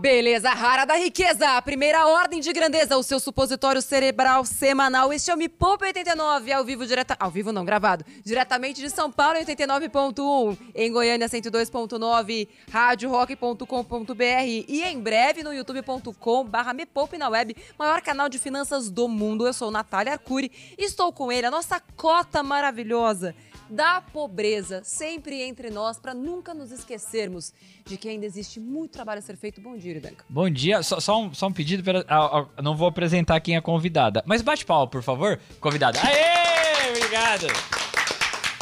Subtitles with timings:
[0.00, 1.60] Beleza rara da riqueza.
[1.60, 5.12] Primeira ordem de grandeza, o seu supositório cerebral semanal.
[5.12, 8.88] Este é o Me Poupe 89, ao vivo direta, ao vivo não, gravado, diretamente de
[8.88, 14.24] São Paulo 89.1, em Goiânia 102.9, radiorock.com.br
[14.66, 19.46] e em breve no youtube.com/barra Me Poupe na web, maior canal de finanças do mundo.
[19.46, 23.34] Eu sou Natália Arcuri e estou com ele, a nossa cota maravilhosa
[23.70, 27.52] da pobreza sempre entre nós, para nunca nos esquecermos
[27.84, 29.60] de que ainda existe muito trabalho a ser feito.
[29.60, 30.24] Bom dia, Iridanka.
[30.28, 33.56] Bom dia, só, só, um, só um pedido, pra, ah, ah, não vou apresentar quem
[33.56, 36.00] é convidada, mas bate palma, por favor, convidada.
[36.02, 37.46] Aê, obrigado.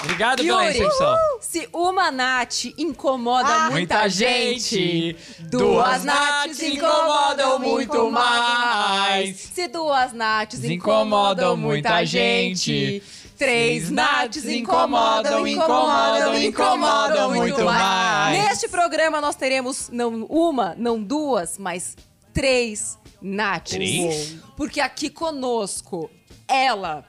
[0.00, 1.16] Obrigado pela Yuri, recepção.
[1.40, 5.16] se uma Nath incomoda muita, Muita gente,
[5.50, 9.36] duas Naths incomodam muito mais.
[9.36, 13.02] Se duas Naths incomodam Incomodam muita muita gente, gente,
[13.38, 18.36] três Naths incomodam, incomodam, incomodam, muito mais.
[18.36, 21.96] Neste programa nós teremos não uma, não duas, mas
[22.34, 23.70] três Naths.
[23.70, 24.36] Três?
[24.56, 26.10] Porque aqui conosco,
[26.48, 27.04] ela,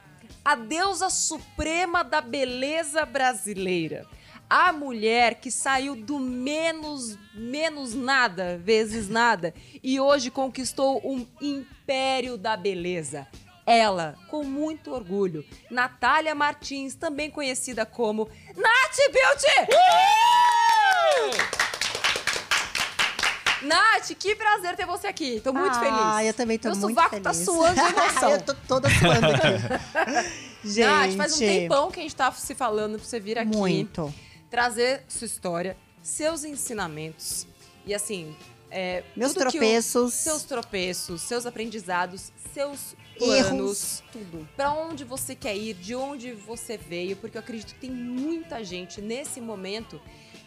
[0.45, 4.06] a deusa suprema da beleza brasileira.
[4.48, 9.53] A mulher que saiu do menos, menos nada, vezes nada,
[9.84, 13.28] e hoje conquistou um império da beleza.
[13.73, 19.72] Ela, com muito orgulho, Natália Martins, também conhecida como Nath Beauty!
[23.62, 25.40] Nath, que prazer ter você aqui.
[25.42, 26.28] Tô muito ah, feliz.
[26.30, 27.23] eu também tô Meu muito sovaco feliz.
[27.23, 28.31] tá suando de emoção.
[28.31, 30.30] eu tô toda suando aqui.
[30.67, 33.56] Gente, Nath, faz um tempão que a gente tá se falando pra você vir aqui.
[33.56, 34.12] Muito.
[34.50, 37.45] Trazer sua história, seus ensinamentos.
[37.86, 38.36] E assim.
[38.72, 40.14] é, Meus que o- tropeços.
[40.16, 44.03] seus tropeços, seus aprendizados, seus planos.
[44.12, 44.48] tudo.
[44.56, 48.64] Pra onde você quer ir, de onde você veio, porque eu acredito que tem muita
[48.64, 50.02] gente nesse momento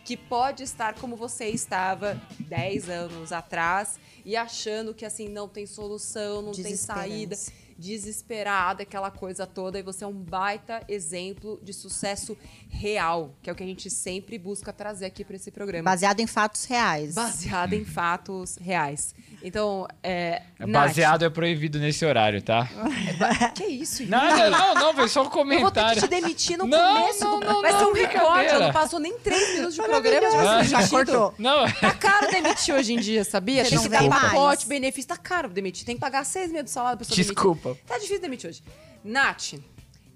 [0.04, 5.66] que pode estar como você estava 10 anos atrás e achando que assim não tem
[5.66, 7.36] solução, não tem saída,
[7.78, 12.36] desesperada, aquela coisa toda, e você é um baita exemplo de sucesso
[12.68, 15.84] real, que é o que a gente sempre busca trazer aqui para esse programa.
[15.84, 17.14] Baseado em fatos reais.
[17.14, 19.14] Baseado em fatos reais.
[19.44, 20.42] Então, é.
[20.60, 22.68] Nath, Baseado é proibido nesse horário, tá?
[23.54, 26.02] Que isso, Não, não, não, não, foi só um Eu vou ter que comentário.
[26.02, 27.24] te demitir no Não, começo.
[27.24, 28.52] não, do- não, Vai ser um recorde.
[28.58, 30.30] Não passou nem três minutos de programa.
[30.30, 31.34] Já, Ah, Já cortou.
[31.38, 33.64] Não, Tá caro demitir hoje em dia, sabia?
[33.64, 35.08] Você Tem que dar pacote, benefício.
[35.08, 35.84] Tá caro demitir.
[35.84, 37.62] Tem que pagar seis meses de salário pra pessoa Desculpa.
[37.70, 37.84] demitir.
[37.86, 38.62] Tá difícil demitir hoje.
[39.04, 39.54] Nath,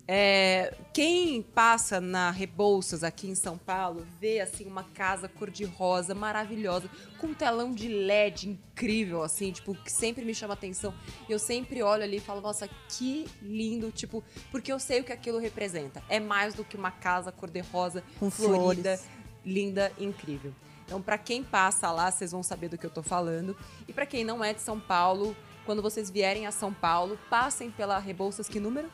[0.08, 6.88] é, quem passa na Rebouças aqui em São Paulo vê assim uma casa cor-de-rosa maravilhosa
[7.18, 10.94] com um telão de LED incrível assim, tipo, que sempre me chama atenção.
[11.28, 14.22] E eu sempre olho ali e falo, nossa, que lindo, tipo,
[14.52, 16.02] porque eu sei o que aquilo representa.
[16.08, 19.04] É mais do que uma casa cor-de-rosa Com florida, flores.
[19.44, 20.54] linda, incrível.
[20.84, 23.56] Então, pra quem passa lá, vocês vão saber do que eu tô falando.
[23.88, 27.72] E pra quem não é de São Paulo, quando vocês vierem a São Paulo, passem
[27.72, 28.88] pela Rebouças, que número?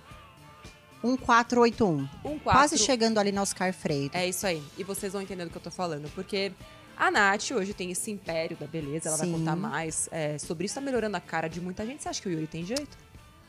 [1.03, 2.09] 1481.
[2.25, 4.11] Um Quase chegando ali na Oscar Freire.
[4.15, 4.63] É isso aí.
[4.79, 6.11] E vocês vão entender do que eu tô falando.
[6.15, 6.53] Porque
[6.97, 9.09] a Nath hoje tem esse império da beleza.
[9.09, 9.33] Ela vai Sim.
[9.33, 10.75] contar mais é, sobre isso.
[10.75, 12.03] Tá melhorando a cara de muita gente.
[12.03, 12.97] Você acha que o Yuri tem jeito?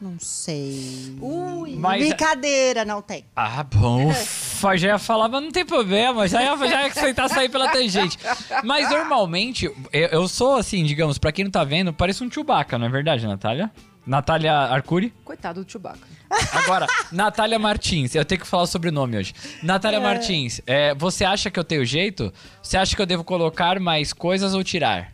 [0.01, 1.15] Não sei.
[1.21, 1.75] Ui!
[1.75, 3.23] Mas- Brincadeira, não tem.
[3.35, 4.09] Ah, bom.
[4.11, 6.27] Ufa, já ia falar, mas não tem problema.
[6.27, 8.17] Já ia, já ia aceitar sair pela tangente.
[8.63, 12.77] Mas normalmente, eu, eu sou assim, digamos, pra quem não tá vendo, parece um Chewbacca,
[12.77, 13.71] não é verdade, Natália?
[14.05, 15.13] Natália Arcuri?
[15.23, 16.07] Coitado do Chewbacca.
[16.51, 19.33] Agora, Natália Martins, eu tenho que falar o sobrenome hoje.
[19.61, 22.33] Natália Martins, é, você acha que eu tenho jeito?
[22.61, 25.13] Você acha que eu devo colocar mais coisas ou tirar?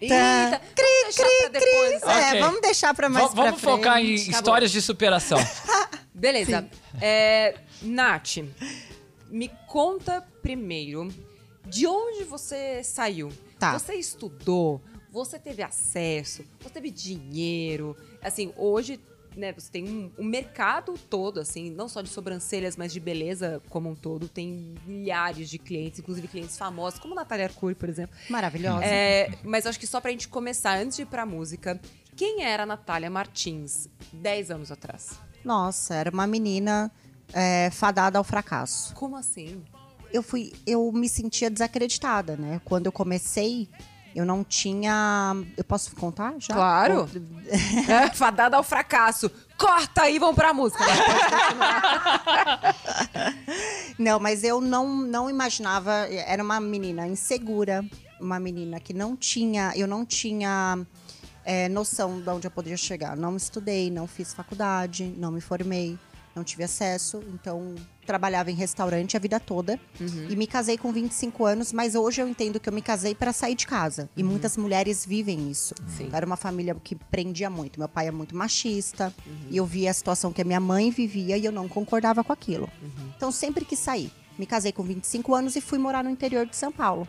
[0.00, 0.60] Eita!
[0.74, 2.02] Cri, cri, depois.
[2.02, 4.30] É, vamos deixar pra mais V- pra vamos focar em frente.
[4.30, 5.38] Tá histórias de superação.
[6.12, 6.66] Beleza.
[7.00, 8.38] É, Nath,
[9.30, 11.08] me conta primeiro
[11.66, 13.32] de onde você saiu.
[13.58, 13.72] Tá.
[13.78, 14.82] Você estudou,
[15.16, 17.96] você teve acesso, você teve dinheiro.
[18.22, 19.00] Assim, hoje,
[19.34, 23.62] né, você tem um, um mercado todo, assim, não só de sobrancelhas, mas de beleza
[23.70, 24.28] como um todo.
[24.28, 28.14] Tem milhares de clientes, inclusive clientes famosos, como Natália Arcuri, por exemplo.
[28.28, 28.84] Maravilhosa.
[28.84, 31.80] É, mas acho que só pra gente começar, antes de ir pra música,
[32.14, 35.18] quem era a Natália Martins 10 anos atrás?
[35.42, 36.92] Nossa, era uma menina
[37.32, 38.94] é, fadada ao fracasso.
[38.94, 39.64] Como assim?
[40.12, 42.60] Eu fui, eu me sentia desacreditada, né?
[42.64, 43.68] Quando eu comecei,
[44.16, 45.34] eu não tinha.
[45.56, 46.54] Eu posso contar já?
[46.54, 47.00] Claro.
[47.00, 47.08] Ou-
[47.88, 49.30] É, fadada ao fracasso.
[49.56, 50.84] Corta aí, vamos pra música.
[53.98, 55.92] Não, mas eu não, não imaginava.
[56.10, 57.84] Era uma menina insegura,
[58.20, 59.72] uma menina que não tinha.
[59.74, 60.78] Eu não tinha
[61.44, 63.16] é, noção de onde eu poderia chegar.
[63.16, 65.98] Não estudei, não fiz faculdade, não me formei,
[66.36, 67.22] não tive acesso.
[67.32, 67.74] Então,
[68.04, 69.80] trabalhava em restaurante a vida toda.
[69.98, 70.26] Uhum.
[70.28, 73.32] E me casei com 25 anos, mas hoje eu entendo que eu me casei para
[73.32, 74.08] sair de casa.
[74.16, 75.74] E muitas mulheres vivem isso.
[75.80, 75.88] Uhum.
[75.88, 76.10] Sim.
[76.12, 77.80] Era uma família que prendia muito.
[77.80, 79.12] Meu pai é muito machista.
[79.26, 79.48] Uhum.
[79.50, 82.32] E eu via a situação que a minha mãe vivia e eu não concordava com
[82.32, 82.70] aquilo.
[82.82, 83.12] Uhum.
[83.16, 84.12] Então, sempre que saí.
[84.38, 87.08] Me casei com 25 anos e fui morar no interior de São Paulo.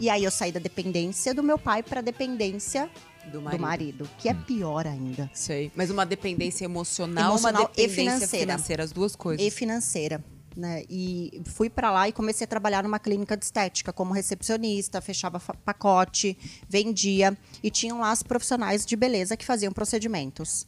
[0.00, 2.90] E aí eu saí da dependência do meu pai para dependência
[3.26, 3.60] Do do marido.
[3.60, 5.30] marido, que é pior ainda.
[5.32, 5.70] Sei.
[5.74, 8.52] Mas uma dependência emocional, Emocional uma e dependência financeira.
[8.52, 8.82] financeira.
[8.84, 9.44] as duas coisas.
[9.44, 10.24] E financeira.
[10.56, 10.84] Né?
[10.88, 15.40] E fui para lá e comecei a trabalhar numa clínica de estética como recepcionista, fechava
[15.64, 16.38] pacote,
[16.68, 20.64] vendia e tinham lá as profissionais de beleza que faziam procedimentos.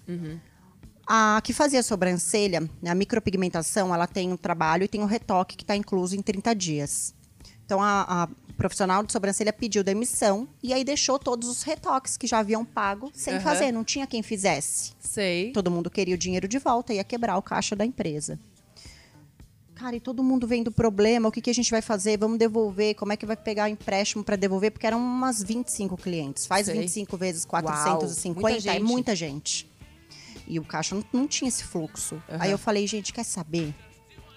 [1.07, 5.57] A que fazia sobrancelha, né, a micropigmentação, ela tem um trabalho e tem um retoque
[5.57, 7.15] que está incluso em 30 dias.
[7.67, 12.27] Então a, a profissional de sobrancelha pediu demissão e aí deixou todos os retoques que
[12.27, 13.43] já haviam pago sem Aham.
[13.43, 14.93] fazer, não tinha quem fizesse.
[15.01, 15.53] Sei.
[15.53, 18.39] Todo mundo queria o dinheiro de volta, ia quebrar o caixa da empresa.
[19.75, 22.17] Cara, e todo mundo vendo o problema, o que, que a gente vai fazer?
[22.17, 24.71] Vamos devolver, como é que vai pegar empréstimo para devolver?
[24.71, 26.47] Porque eram umas 25 clientes.
[26.47, 26.79] Faz Sei.
[26.81, 28.83] 25 vezes Uau, 450, muita é gente.
[28.83, 29.71] muita gente.
[30.49, 32.23] E o caixa não, não tinha esse fluxo.
[32.27, 33.75] Aí eu falei, gente, quer saber?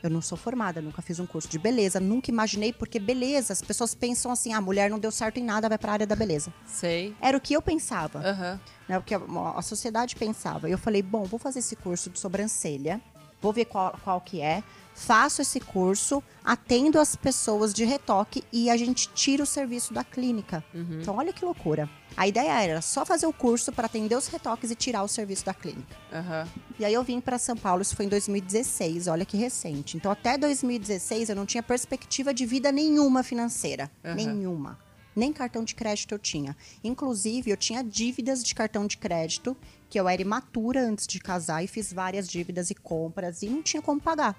[0.02, 3.62] Eu não sou formada, nunca fiz um curso de beleza, nunca imaginei, porque beleza, as
[3.62, 6.08] pessoas pensam assim, ah, a mulher não deu certo em nada, vai para a área
[6.08, 6.54] da beleza.
[6.66, 7.14] Sei.
[7.22, 8.60] Era o que eu pensava Aham.
[8.88, 9.20] né, o que a,
[9.56, 10.70] a sociedade pensava.
[10.70, 13.02] E eu falei, bom, vou fazer esse curso de sobrancelha,
[13.42, 14.64] vou ver qual, qual que é,
[15.00, 20.04] faço esse curso, atendo as pessoas de retoque e a gente tira o serviço da
[20.04, 20.64] clínica.
[20.74, 21.90] Então, olha que loucura.
[22.18, 25.46] A ideia era só fazer o curso para atender os retoques e tirar o serviço
[25.46, 25.96] da clínica.
[26.12, 26.48] Aham.
[26.78, 29.96] E aí eu vim para São Paulo, isso foi em 2016, olha que recente.
[29.96, 34.16] Então até 2016 eu não tinha perspectiva de vida nenhuma financeira, Aham.
[34.16, 34.89] nenhuma.
[35.16, 36.56] Nem cartão de crédito eu tinha.
[36.84, 39.56] Inclusive, eu tinha dívidas de cartão de crédito,
[39.90, 43.62] que eu era imatura antes de casar e fiz várias dívidas e compras e não
[43.64, 44.36] tinha como pagar.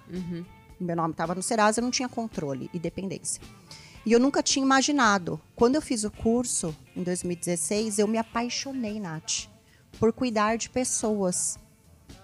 [0.79, 3.43] Meu nome estava no Serasa, eu não tinha controle e dependência.
[4.07, 5.39] E eu nunca tinha imaginado.
[5.55, 9.49] Quando eu fiz o curso, em 2016, eu me apaixonei, Nath,
[9.99, 11.59] por cuidar de pessoas.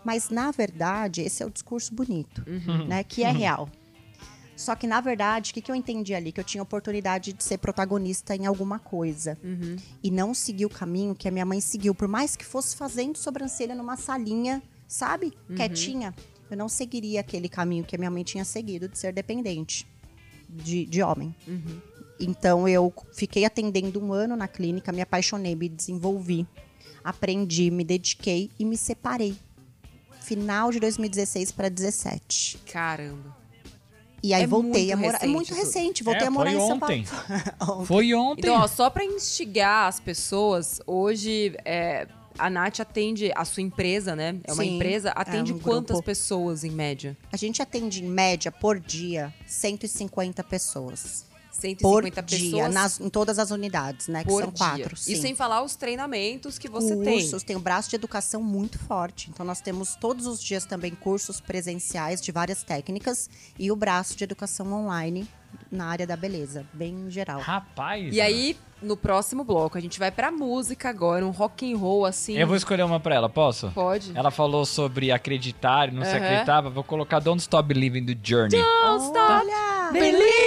[0.02, 2.42] Mas, na verdade, esse é o discurso bonito,
[2.88, 3.04] né?
[3.04, 3.69] Que é real.
[4.56, 6.32] Só que, na verdade, o que, que eu entendi ali?
[6.32, 9.38] Que eu tinha oportunidade de ser protagonista em alguma coisa.
[10.03, 11.94] E não seguir o caminho que a minha mãe seguiu.
[11.94, 15.32] Por mais que fosse fazendo sobrancelha numa salinha, sabe?
[15.55, 16.14] Quietinha.
[16.50, 19.87] Eu não seguiria aquele caminho que a minha mãe tinha seguido de ser dependente
[20.49, 21.35] de, de homem.
[22.19, 26.47] Então, eu fiquei atendendo um ano na clínica, me apaixonei, me desenvolvi.
[27.05, 29.37] Aprendi, me dediquei e me separei.
[30.23, 32.59] Final de 2016 para 17.
[32.73, 33.45] Caramba.
[34.26, 35.23] E aí É voltei a morar.
[35.23, 37.05] É muito recente, voltei É, a morar foi em São ontem.
[37.58, 37.87] Paulo.
[37.87, 38.40] Foi ontem.
[38.40, 42.08] Então, ó, só pra instigar as pessoas, hoje é,
[42.38, 44.37] a Nath atende, a sua empresa, né?
[44.44, 46.02] É uma Sim, empresa, atende é um quantas grupo.
[46.06, 47.17] pessoas em média?
[47.32, 51.25] A gente atende em média por dia 150 pessoas.
[51.56, 54.23] 150 Por pessoas dia, nas, em todas as unidades, né?
[54.23, 54.58] Que por são dia.
[54.58, 54.94] quatro.
[54.94, 55.20] E Sim.
[55.20, 57.49] sem falar os treinamentos que você cursos, tem.
[57.49, 59.31] tem um braço de educação muito forte.
[59.31, 64.17] Então, nós temos todos os dias também cursos presenciais de várias técnicas e o braço
[64.17, 65.26] de educação online
[65.70, 67.41] na área da beleza, bem geral.
[67.41, 68.14] Rapaz.
[68.14, 72.05] E aí, no próximo bloco, a gente vai pra música agora, um rock and roll
[72.05, 72.37] assim.
[72.37, 73.70] Eu vou escolher uma pra ela, posso?
[73.70, 74.12] Pode.
[74.14, 76.69] Ela falou sobre acreditar e não se acreditava.
[76.69, 78.50] Vou colocar Don't Stop Believing do Journey.
[78.50, 79.92] Don't stop Olha!
[79.92, 80.46] believing!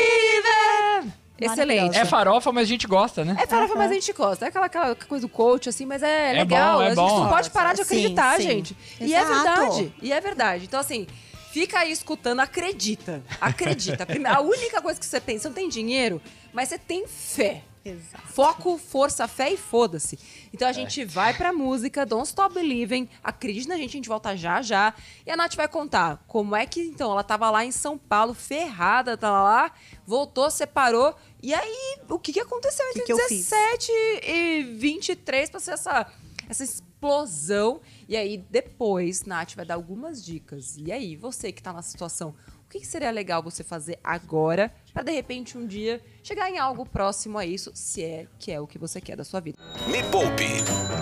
[1.45, 1.97] Excelente.
[1.97, 3.35] É farofa, mas a gente gosta, né?
[3.39, 4.45] É farofa, mas a gente gosta.
[4.45, 6.77] É aquela, aquela coisa do coach, assim, mas é, É legal.
[6.77, 7.19] bom, é a gente bom.
[7.21, 8.43] não pode parar de Sim, acreditar, sim.
[8.43, 8.77] gente.
[8.99, 9.43] E é Exato.
[9.43, 9.93] verdade.
[10.01, 10.65] E é verdade.
[10.65, 11.07] Então, assim,
[11.51, 13.21] fica aí escutando, acredita.
[13.39, 14.05] Acredita.
[14.05, 16.21] Primeiro, a única coisa que você tem, você não tem dinheiro,
[16.53, 17.63] mas você tem fé.
[17.83, 18.27] Exato.
[18.27, 20.19] Foco, força, fé e foda-se.
[20.53, 23.07] Então a gente vai pra música, Don't Stop Believing.
[23.23, 24.93] Acredite na gente, a gente volta já já.
[25.25, 28.33] E a Nath vai contar como é que, então, ela tava lá em São Paulo,
[28.33, 29.71] ferrada, tava lá,
[30.05, 31.15] voltou, separou.
[31.41, 33.49] E aí, o que, que aconteceu entre que que eu fiz?
[33.49, 33.91] 17
[34.23, 36.11] e 23 pra ser essa,
[36.49, 37.79] essa explosão?
[38.09, 40.75] E aí, depois, Nath vai dar algumas dicas.
[40.77, 42.35] E aí, você que tá na situação,
[42.69, 46.59] o que, que seria legal você fazer agora pra de repente um dia chegar em
[46.59, 49.57] algo próximo a isso, se é que é o que você quer da sua vida?
[49.87, 50.45] Me Poupe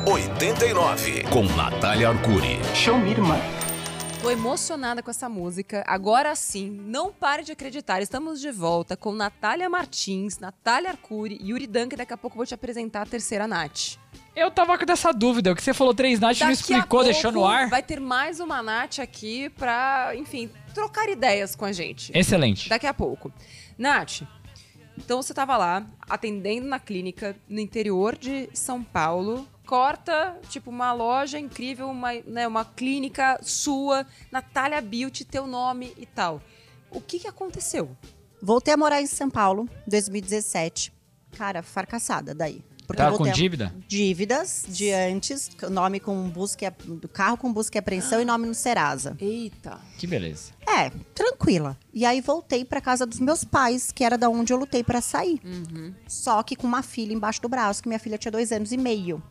[0.09, 2.57] 89 com Natália Arcuri.
[2.73, 3.37] Show me, irmã.
[4.21, 5.83] Tô emocionada com essa música.
[5.85, 8.01] Agora sim, não pare de acreditar.
[8.01, 11.97] Estamos de volta com Natália Martins, Natália Arcuri e Yuri Duncan.
[11.97, 13.97] Daqui a pouco eu vou te apresentar a terceira Nath.
[14.33, 15.51] Eu tava com essa dúvida.
[15.51, 17.67] O que você falou três Nath não Daqui a explicou, pouco deixou no ar.
[17.69, 22.11] Vai ter mais uma Nath aqui pra, enfim, trocar ideias com a gente.
[22.15, 22.69] Excelente.
[22.69, 23.33] Daqui a pouco.
[23.79, 24.21] Nath,
[24.95, 29.47] então você tava lá, atendendo na clínica no interior de São Paulo.
[29.65, 36.05] corta, tipo, uma loja incrível, uma, né, uma clínica sua, Natália Beauty, teu nome e
[36.05, 36.41] tal.
[36.91, 37.89] O que que aconteceu?
[38.41, 40.93] Voltei a morar em São Paulo, 2017.
[41.35, 42.63] Cara, fracassada daí.
[42.87, 43.75] Porque eu com dívida?
[43.87, 48.47] Dívidas de antes, nome com busca, e- do carro com busca e apreensão e nome
[48.47, 49.15] no Serasa.
[49.19, 49.77] Eita.
[49.97, 50.53] Que beleza.
[50.65, 51.77] É, tranquila.
[51.93, 55.01] E aí voltei pra casa dos meus pais, que era da onde eu lutei pra
[55.01, 55.41] sair.
[55.43, 55.93] Uhum.
[56.07, 58.77] Só que com uma filha embaixo do braço, que minha filha tinha dois anos e
[58.77, 59.21] meio.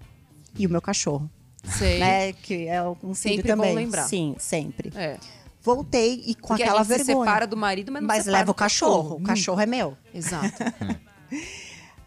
[0.59, 1.31] E o meu cachorro,
[1.65, 1.99] Sei.
[1.99, 2.33] né?
[2.35, 3.75] Que é um filho Sempre bom também.
[3.75, 4.05] lembrar.
[4.05, 4.93] Sim, sempre.
[4.95, 5.19] É.
[5.63, 7.27] Voltei e com Porque aquela a gente se vergonha.
[7.27, 9.17] separa do marido, mas não mas leva o do cachorro.
[9.17, 9.97] O Hum, cachorro é meu.
[10.15, 10.53] Exato.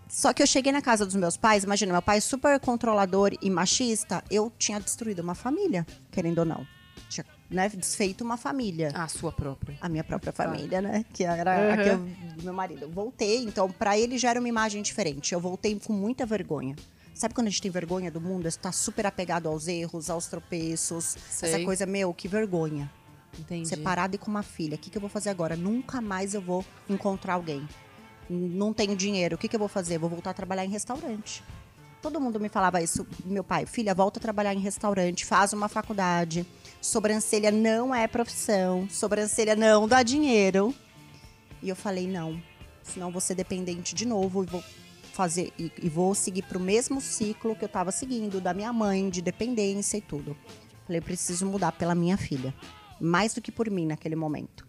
[0.09, 3.49] Só que eu cheguei na casa dos meus pais, imagina, meu pai super controlador e
[3.49, 6.65] machista, eu tinha destruído uma família, querendo ou não.
[7.07, 8.91] Tinha né, desfeito uma família.
[8.93, 9.77] a sua própria.
[9.79, 11.05] A minha própria família, né?
[11.13, 11.97] Que era a que eu,
[12.37, 12.89] do meu marido.
[12.89, 15.31] Voltei, então, pra ele já era uma imagem diferente.
[15.33, 16.75] Eu voltei com muita vergonha.
[17.13, 18.49] Sabe quando a gente tem vergonha do mundo?
[18.49, 21.17] Você tá super apegado aos erros, aos tropeços.
[21.29, 21.53] Sei.
[21.53, 22.89] Essa coisa, meu, que vergonha.
[23.37, 23.67] Entendi.
[23.67, 24.75] Separada e com uma filha.
[24.75, 25.55] O que, que eu vou fazer agora?
[25.55, 27.67] Nunca mais eu vou encontrar alguém.
[28.29, 29.35] Não tenho dinheiro.
[29.35, 29.97] O que, que eu vou fazer?
[29.97, 31.43] Vou voltar a trabalhar em restaurante.
[32.01, 33.05] Todo mundo me falava isso.
[33.25, 36.45] Meu pai, filha, volta a trabalhar em restaurante, faz uma faculdade.
[36.81, 38.87] Sobrancelha não é profissão.
[38.89, 40.73] Sobrancelha não dá dinheiro.
[41.61, 42.41] E eu falei, não.
[42.83, 44.63] Senão vou ser dependente de novo e vou
[45.11, 49.09] fazer e, e vou seguir pro mesmo ciclo que eu tava seguindo da minha mãe,
[49.09, 50.37] de dependência e tudo.
[50.85, 52.53] Falei, eu preciso mudar pela minha filha.
[53.01, 54.68] Mais do que por mim naquele momento.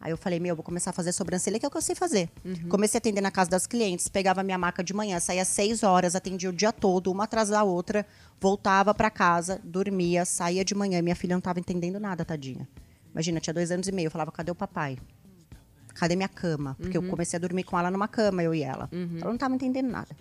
[0.00, 1.82] Aí eu falei, meu, eu vou começar a fazer sobrancelha, que é o que eu
[1.82, 2.30] sei fazer.
[2.68, 5.82] Comecei a atender na casa das clientes, pegava minha maca de manhã, saía às seis
[5.82, 8.06] horas, atendia o dia todo, uma atrás da outra,
[8.40, 11.02] voltava pra casa, dormia, saía de manhã.
[11.02, 12.66] Minha filha não tava entendendo nada, tadinha.
[13.12, 14.06] Imagina, tinha dois anos e meio.
[14.06, 14.96] Eu falava, cadê o papai?
[15.94, 16.76] Cadê minha cama?
[16.80, 18.88] Porque eu comecei a dormir com ela numa cama, eu e ela.
[19.20, 20.16] Ela não tava entendendo nada.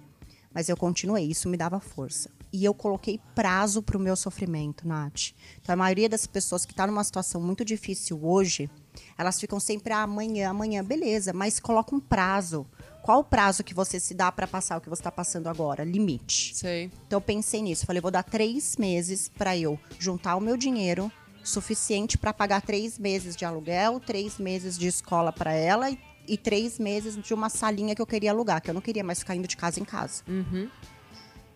[0.53, 2.29] Mas eu continuei, isso me dava força.
[2.51, 5.34] E eu coloquei prazo pro meu sofrimento, Nath.
[5.62, 8.70] Então, a maioria das pessoas que tá numa situação muito difícil hoje,
[9.18, 12.65] elas ficam sempre ah, amanhã, amanhã, beleza, mas coloca um prazo.
[13.03, 15.84] Qual o prazo que você se dá para passar o que você está passando agora?
[15.84, 16.56] Limite.
[16.56, 16.91] Sei.
[17.06, 17.86] Então eu pensei nisso.
[17.86, 21.12] Falei, vou dar três meses para eu juntar o meu dinheiro
[21.44, 26.38] suficiente para pagar três meses de aluguel, três meses de escola para ela e, e
[26.38, 29.36] três meses de uma salinha que eu queria alugar, que eu não queria mais ficar
[29.36, 30.24] indo de casa em casa.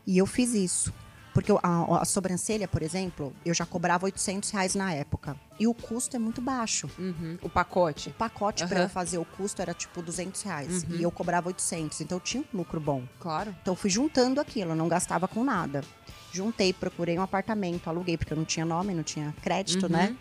[0.05, 0.93] E eu fiz isso.
[1.33, 5.35] Porque a, a sobrancelha, por exemplo, eu já cobrava 800 reais na época.
[5.59, 6.87] E o custo é muito baixo.
[6.99, 7.39] Uhum.
[7.41, 8.09] O pacote.
[8.09, 8.85] O pacote para Aham.
[8.85, 10.85] eu fazer o custo era tipo 200 reais.
[10.89, 12.01] E eu cobrava 800.
[12.01, 13.01] Então eu tinha um lucro bom.
[13.19, 13.55] Claro.
[13.61, 15.81] Então eu fui juntando aquilo, eu não gastava com nada.
[16.31, 20.15] Juntei, procurei um apartamento, aluguei, porque eu não tinha nome, não tinha crédito, né?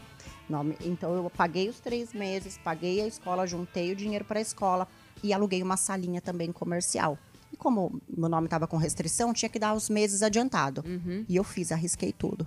[0.48, 0.76] Nome.
[0.80, 4.88] Então eu paguei os três meses, paguei a escola, juntei o dinheiro para a escola
[5.22, 7.18] e aluguei uma salinha também comercial.
[7.52, 10.82] E como meu nome estava com restrição, tinha que dar os meses adiantado.
[11.28, 12.46] E eu fiz, arrisquei tudo.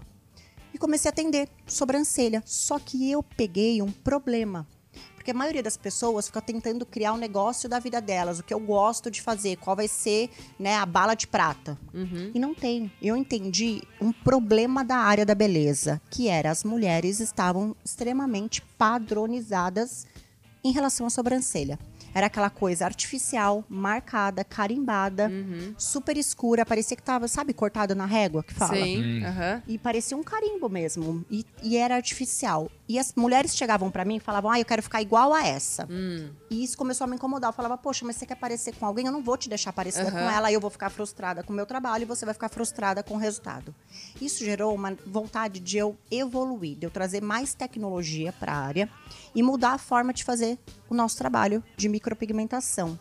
[0.74, 2.44] E comecei a atender sobrancelha.
[2.46, 4.68] Só que eu peguei um problema.
[5.16, 8.54] Porque a maioria das pessoas fica tentando criar um negócio da vida delas, o que
[8.54, 11.78] eu gosto de fazer, qual vai ser né, a bala de prata.
[12.34, 12.92] E não tem.
[13.02, 20.06] Eu entendi um problema da área da beleza, que era as mulheres estavam extremamente padronizadas
[20.64, 21.80] em relação à sobrancelha.
[22.16, 25.30] Era aquela coisa artificial, marcada, carimbada,
[25.78, 28.74] super escura, parecia que tava, sabe, cortado na régua que fala.
[28.74, 29.22] Sim.
[29.26, 29.62] Aham.
[29.68, 31.26] E parecia um carimbo mesmo.
[31.30, 32.72] E, e era artificial.
[32.88, 35.90] E as mulheres chegavam pra mim e falavam, ah, eu quero ficar igual a essa.
[36.50, 37.50] E isso começou a me incomodar.
[37.50, 39.08] Eu falava, poxa, mas você quer parecer com alguém?
[39.08, 40.48] Eu não vou te deixar parecida com ela.
[40.48, 43.16] Aí eu vou ficar frustrada com o meu trabalho e você vai ficar frustrada com
[43.16, 43.76] o resultado.
[44.22, 48.88] Isso gerou uma vontade de eu evoluir, de eu trazer mais tecnologia pra área
[49.36, 50.58] e mudar a forma de fazer
[50.90, 52.98] o nosso trabalho de micropigmentação.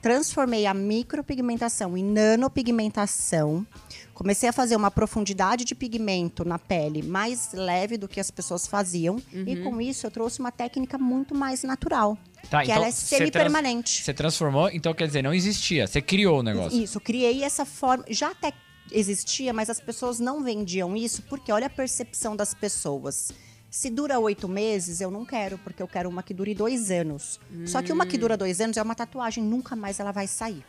[0.00, 3.66] Transformei a micropigmentação em nanopigmentação.
[4.14, 8.66] Comecei a fazer uma profundidade de pigmento na pele mais leve do que as pessoas
[8.66, 9.20] faziam.
[9.32, 12.16] E com isso eu trouxe uma técnica muito mais natural.
[12.48, 14.04] Tá, que então ela é você trans- semi-permanente.
[14.04, 15.86] Você transformou, então quer dizer, não existia.
[15.86, 16.80] Você criou o negócio.
[16.80, 18.04] Isso, criei essa forma.
[18.08, 18.52] Já até
[18.92, 23.32] existia, mas as pessoas não vendiam isso porque olha a percepção das pessoas.
[23.70, 27.38] Se dura oito meses, eu não quero, porque eu quero uma que dure dois anos.
[27.66, 30.64] Só que uma que dura dois anos é uma tatuagem, nunca mais ela vai sair.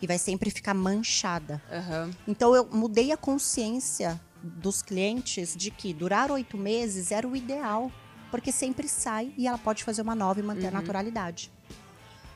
[0.00, 1.62] E vai sempre ficar manchada.
[1.72, 2.10] Aham.
[2.28, 7.90] Então eu mudei a consciência dos clientes de que durar oito meses era o ideal,
[8.30, 11.50] porque sempre sai e ela pode fazer uma nova e manter a naturalidade.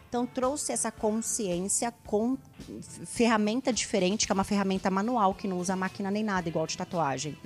[0.09, 2.39] Então trouxe essa consciência com
[3.05, 6.79] ferramenta diferente, que é uma ferramenta manual que não usa máquina nem nada, igual de
[6.79, 7.37] tatuagem,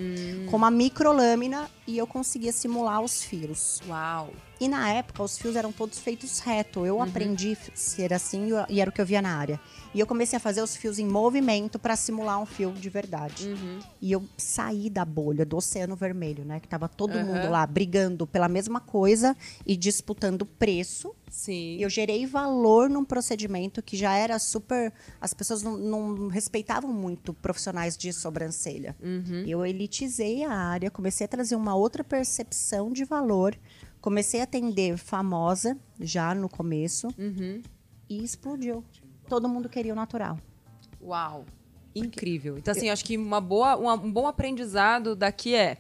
[0.49, 3.81] com uma microlâmina e eu conseguia simular os fios.
[3.89, 4.31] Uau.
[4.61, 6.87] E na época, os fios eram todos feitos reto.
[6.87, 9.61] Eu aprendi a ser assim e era o que eu via na área.
[9.95, 13.55] E eu comecei a fazer os fios em movimento para simular um fio de verdade.
[14.01, 16.61] E eu saí da bolha do Oceano Vermelho, né?
[16.61, 17.25] Que tava todo Aham.
[17.25, 21.15] mundo lá brigando pela mesma coisa e disputando preço.
[21.31, 21.77] Sim.
[21.79, 24.93] Eu gerei valor num procedimento que já era super.
[25.21, 28.97] As pessoas não, não respeitavam muito profissionais de sobrancelha.
[29.47, 33.55] Eu elitizei a área, comecei a trazer uma outra percepção de valor,
[34.01, 37.09] comecei a atender famosa já no começo
[38.09, 38.83] e explodiu.
[39.29, 40.39] Todo mundo queria o natural.
[41.01, 41.45] Uau.
[41.95, 42.57] Incrível.
[42.59, 45.77] Então, assim, acho que uma boa, uma- um bom aprendizado daqui é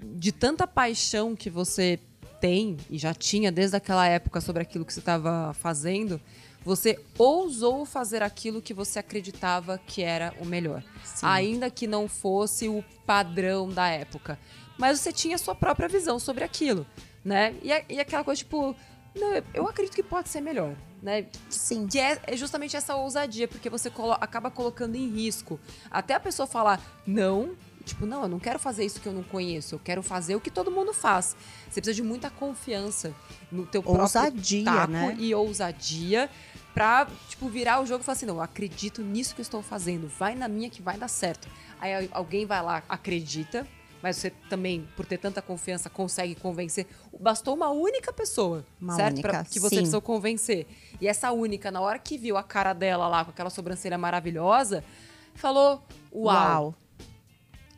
[0.00, 1.98] de tanta paixão que você
[2.40, 6.20] tem e já tinha desde aquela época sobre aquilo que você estava fazendo,
[6.64, 10.82] você ousou fazer aquilo que você acreditava que era o melhor.
[11.22, 14.38] Ainda que não fosse o padrão da época.
[14.78, 16.86] Mas você tinha a sua própria visão sobre aquilo,
[17.24, 17.54] né?
[17.62, 18.74] E, e aquela coisa, tipo,
[19.14, 21.26] não, eu- eu acredito que pode ser melhor, né?
[21.50, 21.86] Sim.
[21.88, 25.58] Que é, é justamente essa ousadia, porque você colo- acaba colocando em risco.
[25.90, 29.24] Até a pessoa falar, não, tipo, não, eu não quero fazer isso que eu não
[29.24, 31.36] conheço, eu quero fazer o que todo mundo faz.
[31.68, 33.12] Você precisa de muita confiança
[33.50, 35.16] no teu Ousadia, próprio taco né?
[35.18, 36.30] e ousadia
[36.72, 39.62] pra, tipo, virar o jogo e falar assim, não, eu acredito nisso que eu estou
[39.62, 41.48] fazendo, vai na minha que vai dar certo.
[41.80, 43.66] Aí alguém vai lá, acredita,
[44.02, 46.86] mas você também, por ter tanta confiança, consegue convencer.
[47.20, 49.12] Bastou uma única pessoa, Uma certo?
[49.14, 49.76] única, Pra que você sim.
[49.76, 50.66] precisou convencer.
[51.00, 54.82] E essa única, na hora que viu a cara dela lá com aquela sobrancelha maravilhosa,
[55.34, 55.82] falou:
[56.12, 56.74] Uau,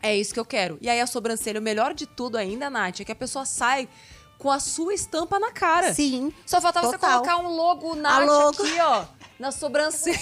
[0.02, 0.78] é isso que eu quero.
[0.80, 3.88] E aí a sobrancelha, o melhor de tudo ainda, Nath, é que a pessoa sai
[4.38, 5.92] com a sua estampa na cara.
[5.94, 6.32] Sim.
[6.46, 7.22] Só faltava você Total.
[7.22, 8.62] colocar um logo Nath logo.
[8.62, 9.04] aqui, ó,
[9.38, 10.18] na sobrancelha.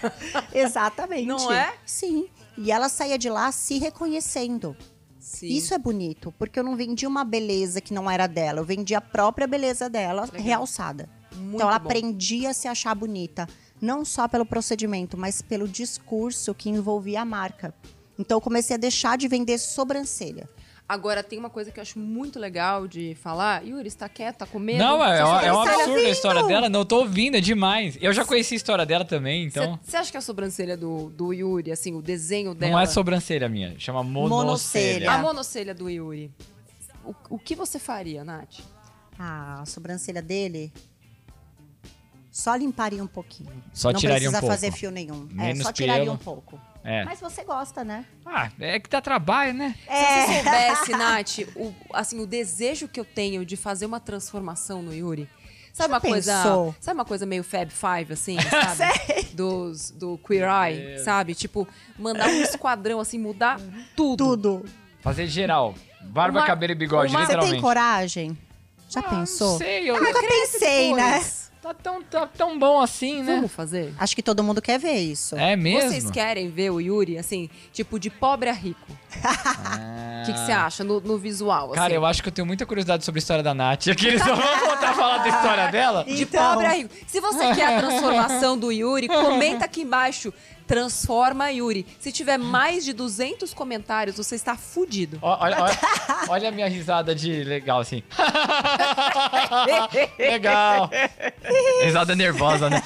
[0.52, 1.26] Exatamente.
[1.26, 1.74] Não é?
[1.86, 2.28] Sim.
[2.58, 4.76] E ela saía de lá se reconhecendo.
[5.22, 5.46] Sim.
[5.46, 8.92] Isso é bonito, porque eu não vendi uma beleza que não era dela, eu vendi
[8.92, 11.08] a própria beleza dela realçada.
[11.36, 11.86] Muito então ela bom.
[11.86, 13.48] aprendia a se achar bonita,
[13.80, 17.72] não só pelo procedimento, mas pelo discurso que envolvia a marca.
[18.18, 20.50] Então eu comecei a deixar de vender sobrancelha.
[20.88, 23.66] Agora, tem uma coisa que eu acho muito legal de falar.
[23.66, 24.78] Yuri, está quieto, tá com medo?
[24.78, 26.68] Não, é, é um está absurdo a história dela.
[26.68, 27.96] Não, tô ouvindo, é demais.
[28.00, 29.78] Eu já conheci a história dela também, então.
[29.82, 32.72] Você acha que a sobrancelha do, do Yuri, assim, o desenho dela...
[32.72, 34.44] Não é sobrancelha minha, chama monocelha.
[34.44, 35.10] Monocelha.
[35.12, 36.30] A monocelha do Yuri.
[37.04, 38.60] O, o que você faria, Nath?
[39.18, 40.72] Ah, a sobrancelha dele.
[42.32, 43.52] Só limparia um pouquinho.
[43.74, 44.54] Só não tiraria um precisa pouco.
[44.54, 45.28] fazer fio nenhum.
[45.30, 46.14] Menos é, só tiraria pelo.
[46.14, 46.58] um pouco.
[46.82, 47.04] É.
[47.04, 48.06] Mas você gosta, né?
[48.24, 49.76] Ah, é que dá trabalho, né?
[49.86, 54.82] Se você soubesse, Nath, o, assim, o desejo que eu tenho de fazer uma transformação
[54.82, 55.28] no Yuri.
[55.74, 56.42] Sabe uma coisa.
[56.80, 59.24] Sabe uma coisa meio Fab Five, assim, sabe?
[59.34, 61.34] Dos, do Queer Eye, sabe?
[61.34, 61.68] Tipo,
[61.98, 63.60] mandar um esquadrão, assim, mudar
[63.94, 64.36] tudo.
[64.36, 64.64] Tudo.
[65.00, 65.74] Fazer geral.
[66.02, 67.52] Barba, Uma- cabelo e bigode, uma- Você literalmente.
[67.54, 68.38] tem coragem?
[68.88, 69.52] Já Ah, pensou?
[69.52, 70.02] Não sei, eu...
[70.02, 71.22] Nunca pensei, né?
[71.62, 73.36] Tá tão, tá tão bom assim, né?
[73.36, 73.94] Vamos fazer?
[73.96, 75.36] Acho que todo mundo quer ver isso.
[75.36, 75.90] É mesmo?
[75.90, 78.80] Vocês querem ver o Yuri, assim, tipo, de pobre a rico?
[80.22, 81.74] O que, que você acha no, no visual, assim?
[81.80, 83.88] Cara, eu acho que eu tenho muita curiosidade sobre a história da Nath.
[83.88, 86.04] Aqui eles só vão voltar a falar da história dela.
[86.04, 86.52] De Então.
[86.52, 86.94] pobre a rico.
[87.08, 90.32] Se você quer a transformação do Yuri, comenta aqui embaixo.
[90.72, 91.84] Transforma Yuri.
[92.00, 95.18] Se tiver mais de 200 comentários, você está fudido.
[95.20, 95.78] Olha, olha,
[96.30, 98.02] olha a minha risada de legal, assim.
[100.18, 100.88] legal.
[101.84, 102.82] Risada nervosa, né?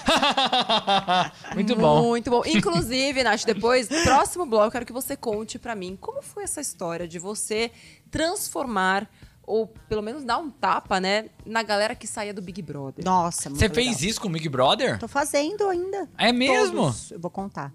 [1.55, 2.09] Muito bom.
[2.09, 2.42] Muito bom.
[2.44, 6.61] Inclusive, Nath, depois, próximo bloco, eu quero que você conte pra mim como foi essa
[6.61, 7.70] história de você
[8.11, 9.09] transformar,
[9.46, 13.04] ou pelo menos dar um tapa, né, na galera que saía do Big Brother.
[13.04, 14.11] Nossa, muito Você fez legal.
[14.11, 14.98] isso com o Big Brother?
[14.98, 16.09] Tô fazendo ainda.
[16.18, 16.82] É mesmo?
[16.82, 17.11] Todos.
[17.12, 17.72] Eu vou contar.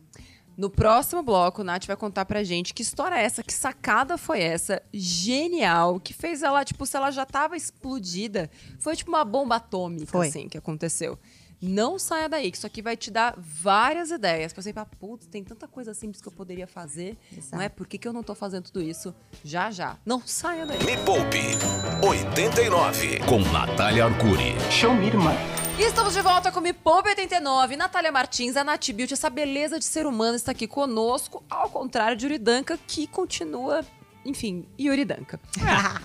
[0.58, 4.18] No próximo bloco, o Nath vai contar pra gente que história é essa, que sacada
[4.18, 9.24] foi essa, genial, que fez ela, tipo, se ela já tava explodida, foi tipo uma
[9.24, 10.28] bomba atômica, Foi.
[10.28, 11.18] assim, que aconteceu.
[11.62, 14.52] Não saia daí, que isso aqui vai te dar várias ideias.
[14.52, 17.56] Pra você falar, putz, tem tanta coisa simples que eu poderia fazer, Exato.
[17.56, 17.70] não é?
[17.70, 19.14] Por que, que eu não tô fazendo tudo isso?
[19.44, 19.98] Já, já.
[20.04, 20.84] Não saia daí.
[20.84, 21.40] Me Poupe
[22.04, 24.56] 89 com Natália Arcuri.
[25.78, 27.76] E estamos de volta com o Me Poupe 89.
[27.76, 32.18] Natália Martins, a Nath Beauty, essa beleza de ser humano está aqui conosco, ao contrário
[32.18, 33.86] de Yuri Danca, que continua,
[34.26, 35.40] enfim, Yuri Danca.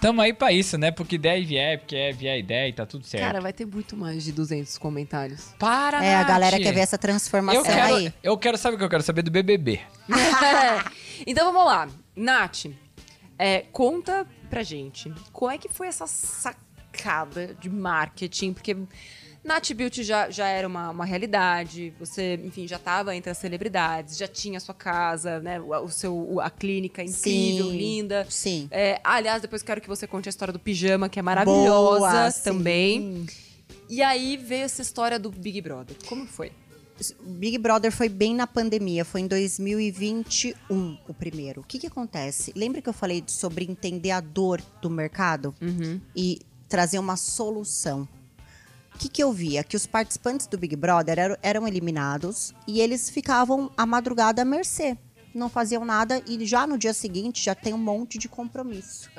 [0.00, 0.90] Tamo aí pra isso, né?
[0.90, 3.22] Porque ideia vier, porque é vier ideia e tá tudo certo.
[3.24, 5.54] Cara, vai ter muito mais de 200 comentários.
[5.58, 6.28] para, É, a Nath.
[6.28, 8.14] galera quer ver essa transformação eu quero, aí.
[8.22, 9.80] eu quero saber o que eu quero saber do BBB.
[11.26, 11.88] então vamos lá.
[12.14, 12.66] Nath,
[13.38, 18.52] é, conta pra gente, qual é que foi essa sacada de marketing?
[18.54, 18.76] Porque
[19.46, 24.16] Nat Beauty já, já era uma, uma realidade, você, enfim, já estava entre as celebridades,
[24.16, 25.60] já tinha a sua casa, né?
[25.60, 27.76] O, seu, a clínica incrível, Sim.
[27.76, 28.26] linda.
[28.28, 28.68] Sim.
[28.72, 32.32] É, aliás, depois quero que você conte a história do pijama, que é maravilhosa Boa,
[32.32, 33.00] também.
[33.00, 33.26] sim.
[33.88, 35.96] E aí veio essa história do Big Brother.
[36.06, 36.50] Como foi?
[37.20, 41.60] Big Brother foi bem na pandemia, foi em 2021 o primeiro.
[41.60, 42.52] O que que acontece?
[42.56, 45.54] Lembra que eu falei sobre entender a dor do mercado
[46.16, 48.08] e trazer uma solução?
[48.96, 49.62] O que, que eu via?
[49.62, 54.44] Que os participantes do Big Brother eram, eram eliminados e eles ficavam a madrugada à
[54.44, 54.96] mercê.
[55.34, 59.10] Não faziam nada e já no dia seguinte já tem um monte de compromisso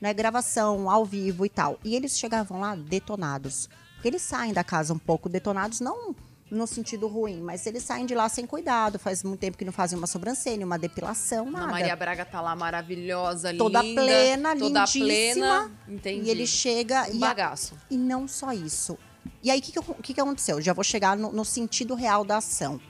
[0.00, 1.80] né, gravação ao vivo e tal.
[1.82, 3.68] E eles chegavam lá detonados.
[3.96, 6.14] Porque eles saem da casa um pouco detonados, não
[6.48, 9.00] no sentido ruim, mas eles saem de lá sem cuidado.
[9.00, 11.66] Faz muito tempo que não fazem uma sobrancelha, uma depilação, A nada.
[11.66, 14.02] Maria Braga tá lá maravilhosa, Toda linda.
[14.02, 15.32] plena, toda lindíssima.
[15.34, 15.70] plena.
[15.88, 16.28] Entendi.
[16.28, 17.74] E ele chega Um e, a- bagaço.
[17.90, 18.96] e não só isso.
[19.42, 20.60] E aí, o que, que, que, que aconteceu?
[20.60, 22.80] Já vou chegar no, no sentido real da ação.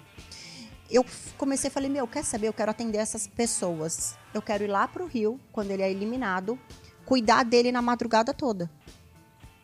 [0.90, 1.04] Eu
[1.36, 2.48] comecei a falei, meu, quer saber?
[2.48, 4.16] Eu quero atender essas pessoas.
[4.32, 6.58] Eu quero ir lá pro Rio, quando ele é eliminado,
[7.04, 8.70] cuidar dele na madrugada toda.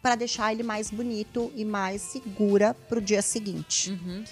[0.02, 3.90] Pra deixar ele mais bonito e mais segura pro dia seguinte.
[3.90, 4.24] Uhum,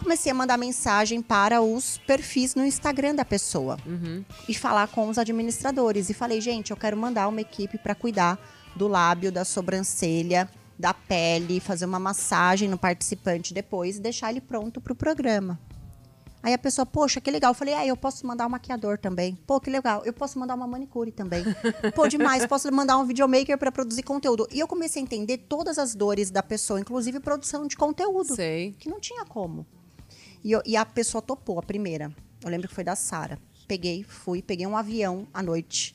[0.00, 4.24] Comecei a mandar mensagem para os perfis no Instagram da pessoa uhum.
[4.48, 6.08] e falar com os administradores.
[6.08, 8.38] E falei, gente, eu quero mandar uma equipe para cuidar
[8.74, 10.48] do lábio, da sobrancelha,
[10.80, 15.58] da pele, fazer uma massagem no participante depois e deixar ele pronto para o programa.
[16.42, 17.50] Aí a pessoa, poxa, que legal.
[17.50, 19.34] Eu falei, ah, eu posso mandar um maquiador também.
[19.46, 20.02] Pô, que legal.
[20.06, 21.44] Eu posso mandar uma manicure também.
[21.94, 22.46] Pô, demais.
[22.46, 24.48] Posso mandar um videomaker para produzir conteúdo.
[24.50, 28.74] E eu comecei a entender todas as dores da pessoa, inclusive produção de conteúdo Sei.
[28.78, 29.66] que não tinha como.
[30.42, 32.10] E, eu- e a pessoa topou, a primeira.
[32.42, 33.38] Eu lembro que foi da Sara.
[33.68, 35.94] Peguei, fui, peguei um avião à noite.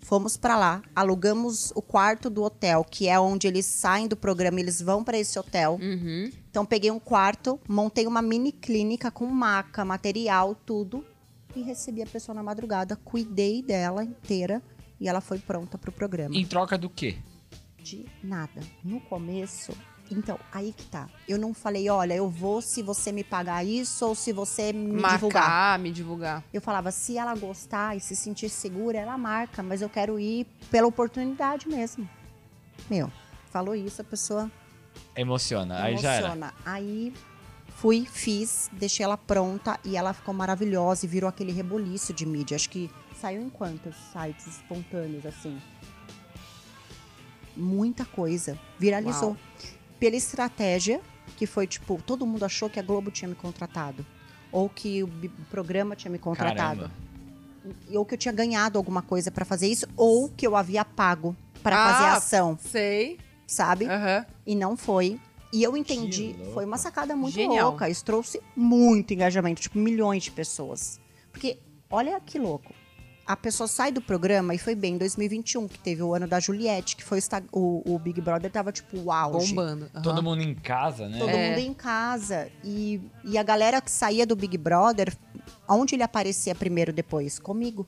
[0.00, 4.58] Fomos pra lá, alugamos o quarto do hotel, que é onde eles saem do programa,
[4.60, 5.78] eles vão pra esse hotel.
[5.80, 6.30] Uhum.
[6.50, 11.04] Então peguei um quarto, montei uma mini clínica com maca, material, tudo
[11.54, 14.62] e recebi a pessoa na madrugada, cuidei dela inteira
[15.00, 17.16] e ela foi pronta pro programa Em troca do quê?
[17.82, 18.60] de nada.
[18.84, 19.72] No começo,
[20.10, 21.08] então, aí que tá.
[21.28, 25.02] Eu não falei, olha, eu vou se você me pagar isso ou se você me
[25.02, 25.42] divulgar.
[25.42, 26.44] Marcar, me divulgar.
[26.52, 30.46] Eu falava, se ela gostar e se sentir segura, ela marca, mas eu quero ir
[30.70, 32.08] pela oportunidade mesmo.
[32.88, 33.10] Meu,
[33.50, 34.50] falou isso, a pessoa
[35.16, 35.82] Emociona.
[35.82, 36.26] Aí já era.
[36.26, 36.54] emociona.
[36.64, 37.12] Aí
[37.76, 42.54] fui, fiz, deixei ela pronta e ela ficou maravilhosa e virou aquele reboliço de mídia.
[42.54, 42.90] Acho que
[43.20, 45.60] saiu em quantos sites espontâneos, assim?
[47.56, 48.58] Muita coisa.
[48.78, 49.30] Viralizou.
[49.30, 49.36] Uau.
[49.98, 51.00] Pela estratégia,
[51.36, 54.04] que foi tipo, todo mundo achou que a Globo tinha me contratado.
[54.50, 55.10] Ou que o
[55.50, 56.88] programa tinha me contratado.
[56.88, 56.90] Caramba.
[57.92, 61.36] Ou que eu tinha ganhado alguma coisa pra fazer isso, ou que eu havia pago
[61.62, 63.18] pra Ah, fazer a ação, Sei.
[63.46, 63.86] sabe?
[63.86, 64.24] Aham.
[64.46, 65.20] E não foi.
[65.52, 67.70] E eu entendi, foi uma sacada muito Genial.
[67.70, 67.88] louca.
[67.90, 70.98] Isso trouxe muito engajamento, tipo, milhões de pessoas.
[71.32, 71.58] Porque,
[71.90, 72.72] olha que louco.
[73.28, 76.40] A pessoa sai do programa e foi bem em 2021, que teve o ano da
[76.40, 77.18] Juliette, que foi
[77.52, 79.48] o, o, Big Brother tava, tipo, o auge.
[79.54, 79.90] Bombando.
[79.94, 80.02] Aham.
[80.02, 81.18] Todo mundo em casa, né?
[81.18, 81.50] Todo É.
[81.50, 82.48] mundo em casa.
[82.64, 85.14] E, e a galera que saía do Big Brother,
[85.68, 87.38] onde ele aparecia primeiro depois?
[87.38, 87.86] Comigo.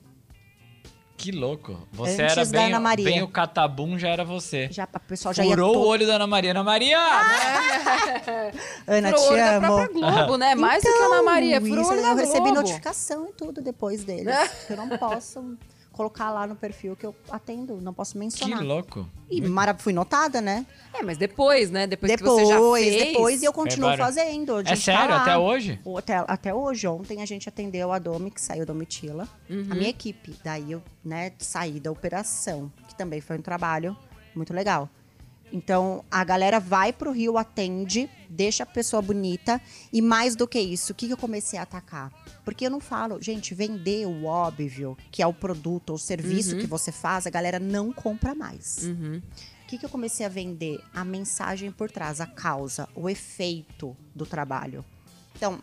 [1.21, 1.77] Que louco.
[1.91, 3.05] Você Antes era da bem, Ana Maria.
[3.05, 4.67] bem o catabum, já era você.
[4.71, 6.51] Já, a pessoa já ia Furou o to- olho da Ana Maria.
[6.51, 6.97] Ana Maria!
[8.87, 9.67] Ana, Furou o te olho da amo.
[9.67, 10.55] própria Globo, né?
[10.55, 11.61] Mais do que a Ana Maria.
[11.61, 12.55] Furou o Isso, olho da eu recebi Globo.
[12.55, 14.35] notificação e tudo depois deles.
[14.67, 15.57] que eu não posso
[15.91, 18.63] colocar lá no perfil que eu atendo, não posso Que mencionar.
[18.63, 19.07] louco.
[19.29, 20.65] E mara, fui notada, né?
[20.93, 21.85] É, mas depois, né?
[21.87, 23.05] Depois, Depois, que você já fez.
[23.13, 24.05] depois eu continuo embora.
[24.05, 24.55] fazendo.
[24.57, 25.09] a É tá sério?
[25.15, 25.21] lá.
[25.21, 25.79] Até hoje?
[25.97, 26.87] Até, até hoje.
[26.87, 29.27] Ontem a gente atendeu a Domi, que saiu da Domitila.
[29.49, 29.67] Uhum.
[29.69, 30.33] A minha equipe.
[30.43, 33.95] Daí eu, né, saí da operação, que também foi um trabalho
[34.35, 34.89] muito legal.
[35.51, 39.61] Então, a galera vai pro Rio, atende, deixa a pessoa bonita.
[39.91, 42.11] E mais do que isso, o que, que eu comecei a atacar?
[42.45, 46.65] Porque eu não falo, gente, vender o óbvio, que é o produto ou serviço que
[46.65, 48.83] você faz, a galera não compra mais.
[48.83, 49.21] Uhum.
[49.63, 50.79] O que, que eu comecei a vender?
[50.93, 54.83] A mensagem por trás, a causa, o efeito do trabalho.
[55.35, 55.61] Então,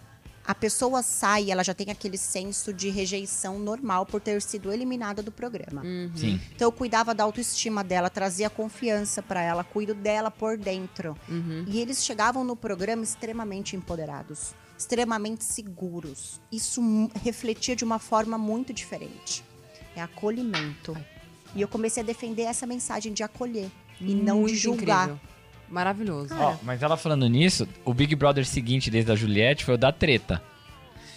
[0.48, 5.22] a pessoa sai, ela já tem aquele senso de rejeição normal por ter sido eliminada
[5.22, 5.82] do programa.
[6.16, 6.40] Sim.
[6.56, 11.14] Então, eu cuidava da autoestima dela, trazia confiança pra ela, cuido dela por dentro.
[11.28, 11.66] Uhum.
[11.68, 16.40] E eles chegavam no programa extremamente empoderados, extremamente seguros.
[16.50, 16.80] Isso
[17.22, 19.44] refletia de uma forma muito diferente.
[19.94, 20.96] É acolhimento.
[21.54, 25.10] E eu comecei a defender essa mensagem de acolher e não de Muito julgar.
[25.10, 25.28] incrível.
[25.70, 26.34] Maravilhoso.
[26.38, 29.92] Ó, mas ela falando nisso, o Big Brother seguinte, desde a Juliette, foi o da
[29.92, 30.42] treta.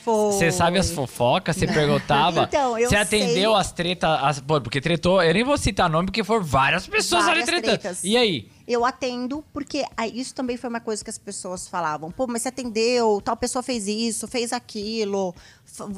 [0.04, 2.46] Você sabe as fofocas, você perguntava.
[2.52, 3.60] Então, eu Você atendeu sei.
[3.62, 4.10] as tretas.
[4.24, 5.22] As, pô, porque tretou.
[5.22, 7.80] Eu nem vou citar nome, porque foram várias pessoas Várias ali tretando.
[7.80, 8.04] tretas.
[8.04, 8.48] E aí?
[8.72, 12.10] Eu atendo, porque isso também foi uma coisa que as pessoas falavam.
[12.12, 15.36] Pô, mas você atendeu, tal pessoa fez isso, fez aquilo.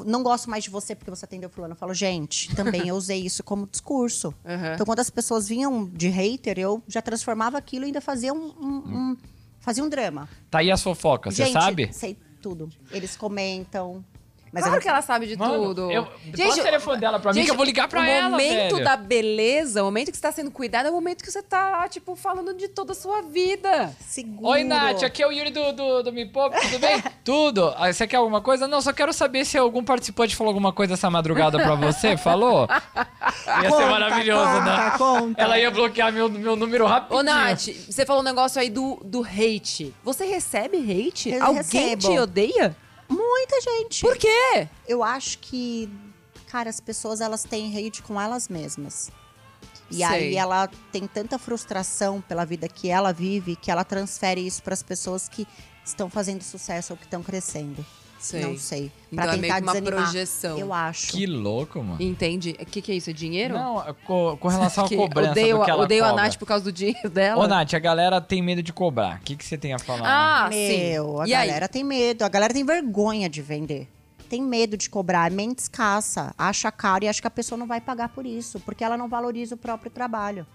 [0.06, 1.72] Não gosto mais de você porque você atendeu fulano.
[1.74, 4.34] Eu falo, gente, também eu usei isso como discurso.
[4.44, 4.74] Uhum.
[4.74, 8.46] Então, quando as pessoas vinham de hater, eu já transformava aquilo e ainda fazia um,
[8.60, 8.82] um-
[9.12, 9.16] um-
[9.60, 10.28] fazia um drama.
[10.50, 11.92] Tá aí as fofocas, você sabe?
[11.92, 12.68] sei tudo.
[12.90, 14.04] Eles comentam.
[14.54, 15.90] Mas claro eu- que ela sabe de Mano, tudo.
[15.90, 18.74] eu- passa o telefone dela pra mim que eu vou ligar pra o ela, momento
[18.76, 18.84] velho.
[18.84, 21.88] da beleza, o momento que você tá sendo cuidado, é o momento que você tá,
[21.88, 23.92] tipo, falando de toda a sua vida.
[24.00, 24.48] Seguro.
[24.50, 27.02] Oi, Nath, aqui é o Yuri do, do, do Me Poupe, tudo bem?
[27.24, 27.74] tudo.
[27.76, 28.68] Ah, Você quer alguma coisa?
[28.68, 32.16] Não, só quero saber se algum participante falou alguma coisa essa madrugada pra você.
[32.16, 32.68] Falou?
[33.46, 34.90] Ia ser Conta, maravilhoso, né?
[34.90, 35.42] conta, conta.
[35.42, 37.20] Ela ia bloquear meu, meu número rapidinho.
[37.20, 39.94] Ô, Nath, você falou um negócio aí do, do hate.
[40.04, 41.30] Você recebe hate?
[41.30, 42.02] Eu Alguém recebo.
[42.12, 42.76] te odeia?
[43.08, 44.00] Muita gente.
[44.00, 44.68] Por quê?
[44.86, 45.90] Eu acho que,
[46.46, 49.10] cara, as pessoas elas têm hate com elas mesmas.
[49.90, 50.06] E Sei.
[50.06, 54.74] aí ela tem tanta frustração pela vida que ela vive que ela transfere isso para
[54.74, 55.46] as pessoas que
[55.84, 57.84] estão fazendo sucesso ou que estão crescendo.
[58.32, 58.90] Não sei.
[59.12, 60.02] Então Pra é meio tentar que uma desanimar.
[60.04, 60.58] projeção.
[60.58, 61.06] Eu acho.
[61.12, 62.00] Que louco, mano.
[62.02, 62.56] Entende?
[62.60, 63.10] O que, que é isso?
[63.10, 63.54] É dinheiro?
[63.54, 66.22] Não, com, com relação à Que cobrança odeio, do que ela odeio a cobra.
[66.24, 67.42] Nath por causa do dinheiro dela.
[67.44, 69.18] Ô, Nath, a galera tem medo de cobrar.
[69.18, 70.02] O que, que você tem a falar?
[70.06, 71.22] Ah, Meu, sim.
[71.22, 71.46] a e aí?
[71.48, 72.22] galera tem medo.
[72.24, 73.88] A galera tem vergonha de vender.
[74.28, 77.66] Tem medo de cobrar, é mente escassa, acha caro e acha que a pessoa não
[77.66, 80.46] vai pagar por isso, porque ela não valoriza o próprio trabalho.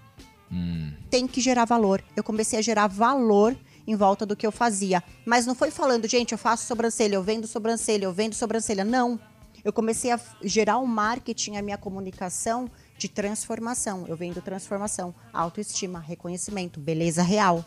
[0.51, 0.91] Hum.
[1.09, 2.03] Tem que gerar valor.
[2.15, 3.55] Eu comecei a gerar valor
[3.89, 5.03] em volta do que eu fazia.
[5.25, 8.85] Mas não foi falando, gente, eu faço sobrancelha, eu vendo sobrancelha, eu vendo sobrancelha.
[8.85, 9.19] Não.
[9.63, 14.05] Eu comecei a gerar o marketing, a minha comunicação de transformação.
[14.07, 17.65] Eu vendo transformação, autoestima, reconhecimento, beleza real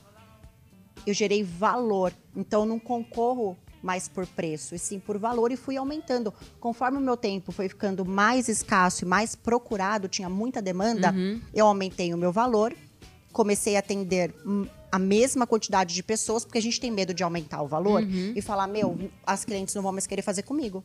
[1.06, 2.12] eu gerei valor.
[2.35, 6.32] Então, não concorro mais por preço, e sim por valor, e fui aumentando.
[6.61, 11.12] Conforme o meu tempo foi ficando mais escasso e mais procurado, tinha muita demanda,
[11.52, 12.72] eu aumentei o meu valor,
[13.32, 14.32] comecei a atender
[14.92, 18.42] a mesma quantidade de pessoas, porque a gente tem medo de aumentar o valor e
[18.42, 20.85] falar: meu, as clientes não vão mais querer fazer comigo.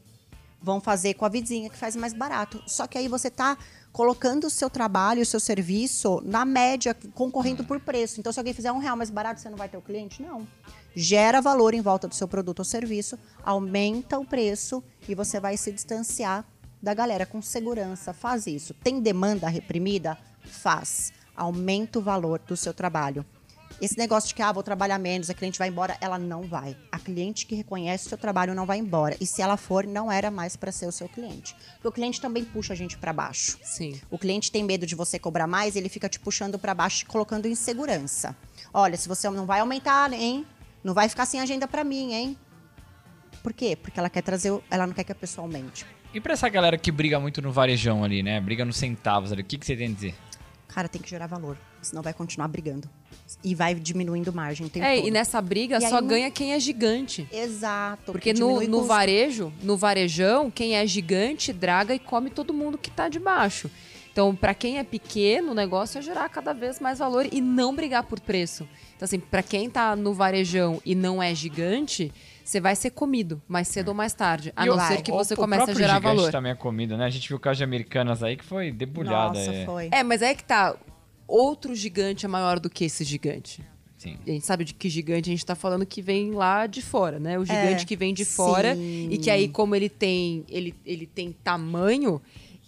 [0.59, 2.63] Vão fazer com a vizinha que faz mais barato.
[2.65, 3.55] Só que aí você tá
[3.91, 8.19] colocando o seu trabalho, o seu serviço na média, concorrendo por preço.
[8.19, 10.23] Então, se alguém fizer um real mais barato, você não vai ter o cliente?
[10.23, 10.47] Não.
[10.95, 15.55] Gera valor em volta do seu produto ou serviço, aumenta o preço e você vai
[15.57, 16.43] se distanciar
[16.81, 18.11] da galera com segurança.
[18.13, 18.73] Faz isso.
[18.73, 20.17] Tem demanda reprimida?
[20.41, 21.13] Faz.
[21.35, 23.23] Aumenta o valor do seu trabalho.
[23.79, 26.75] Esse negócio de que, ah, vou trabalhar menos, a cliente vai embora, ela não vai.
[26.91, 29.15] A cliente que reconhece o seu trabalho não vai embora.
[29.21, 31.55] E se ela for, não era mais para ser o seu cliente.
[31.73, 33.57] Porque o cliente também puxa a gente para baixo.
[33.63, 33.99] Sim.
[34.09, 37.05] O cliente tem medo de você cobrar mais, ele fica te puxando para baixo, te
[37.05, 38.35] colocando insegurança.
[38.73, 40.45] Olha, se você não vai aumentar, hein?
[40.83, 42.37] Não vai ficar sem agenda para mim, hein?
[43.43, 43.75] Por quê?
[43.75, 45.85] Porque ela quer trazer, ela não quer que a pessoa aumente.
[46.13, 48.39] E pra essa galera que briga muito no varejão ali, né?
[48.41, 50.15] Briga nos centavos ali, o que, que você tem a dizer?
[50.77, 52.87] Cara, tem que gerar valor, senão vai continuar brigando.
[53.43, 55.07] E vai diminuindo margem É, todo.
[55.07, 57.27] e nessa briga E aí só não- ganha quem é gigante.
[57.31, 58.11] Exato.
[58.11, 58.83] Porque que no, no custo.
[58.83, 63.71] varejo, no varejão, quem é gigante draga e come todo mundo que tá debaixo.
[64.11, 67.73] Então, pra quem é pequeno, o negócio é gerar cada vez mais valor e não
[67.75, 68.69] brigar por preço.
[68.95, 72.13] Então, assim, pra quem tá no varejão e não é gigante,
[72.47, 74.53] você vai ser comido mais cedo ou mais tarde.
[74.55, 76.31] A E não o- ser que você o comece a gerar valor.
[76.31, 77.03] também é comida, né?
[77.05, 79.37] A gente viu o caso de Americanas aí que foi debulhada.
[79.37, 79.65] Nossa, é.
[79.65, 79.89] foi.
[79.91, 80.75] É, mas é que tá.
[81.27, 83.61] Outro gigante é maior do que esse gigante.
[83.97, 84.17] Sim.
[84.25, 87.19] A gente sabe de que gigante a gente tá falando que vem lá de fora,
[87.19, 87.37] né?
[87.37, 89.09] O gigante É, que vem de fora sim.
[89.11, 92.21] e que aí, como ele tem, ele, ele tem tamanho,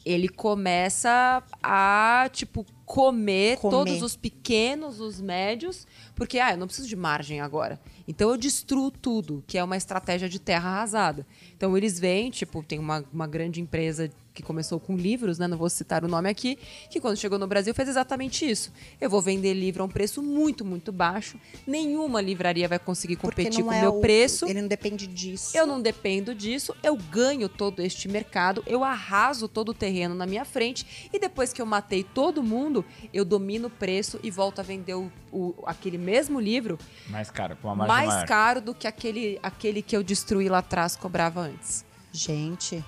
[0.06, 3.70] ele começa a, tipo, comer, Comer.
[3.72, 7.80] todos os pequenos, os médios, porque, ah, eu não preciso de margem agora.
[8.08, 11.24] Então eu destruo tudo, que é uma estratégia de terra arrasada.
[11.56, 15.48] Então eles vêm, tipo, tem uma, uma grande empresa que começou com livros, né?
[15.48, 16.58] Não vou citar o nome aqui,
[16.90, 18.72] que quando chegou no Brasil fez exatamente isso.
[19.00, 21.38] Eu vou vender livro a um preço muito, muito baixo.
[21.68, 24.46] Nenhuma livraria vai conseguir competir com o é meu o- preço.
[24.48, 25.56] Ele não depende disso.
[25.58, 30.26] Eu não dependo disso, eu ganho todo este mercado, eu arraso todo o terreno na
[30.26, 32.79] minha frente e depois que eu matei todo mundo,
[33.14, 37.56] eu domino o preço e volto a vender o, o- aquele mesmo livro Mais caro,
[37.62, 38.28] com uma margem mais maior.
[38.28, 41.86] caro do que aquele, aquele que eu destruí lá atrás cobrava antes.
[42.12, 42.84] Gente,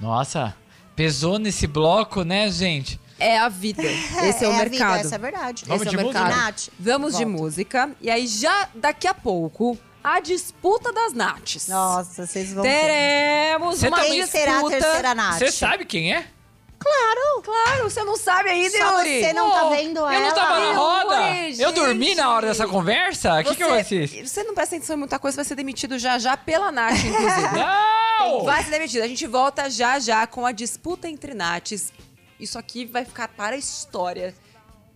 [0.00, 0.54] Nossa,
[0.94, 3.00] pesou nesse bloco, né, gente?
[3.18, 3.82] É a vida.
[4.24, 4.70] Esse é, o a mercado.
[4.96, 5.64] Vida, essa é a verdade.
[5.66, 6.24] Vamos Esse de é o música?
[6.24, 6.42] mercado.
[6.44, 7.38] Nath, Vamos de volta.
[7.42, 7.90] música.
[8.00, 11.68] E aí, já daqui a pouco, a disputa das Nates.
[11.68, 14.38] Nossa, vocês vão Teremos Você uma também- disputa.
[14.38, 15.38] será a terceira Nath?
[15.38, 16.26] Você sabe quem é?
[17.42, 19.20] Claro, você não sabe ainda, Só Yuri.
[19.20, 20.26] você não tá Pô, vendo Eu ela.
[20.28, 21.38] não tava na Yuri, roda.
[21.58, 23.40] Eu dormi na hora dessa conversa?
[23.40, 24.30] O que, que eu Você- fiz?
[24.30, 27.48] Você não presta atenção em muita coisa, vai ser demitido já já pela Nath, inclusive.
[27.54, 28.44] Não!
[28.44, 29.02] vai ser demitido.
[29.02, 31.92] A gente volta já já com a disputa entre Nates.
[32.38, 34.34] Isso aqui vai ficar para a história.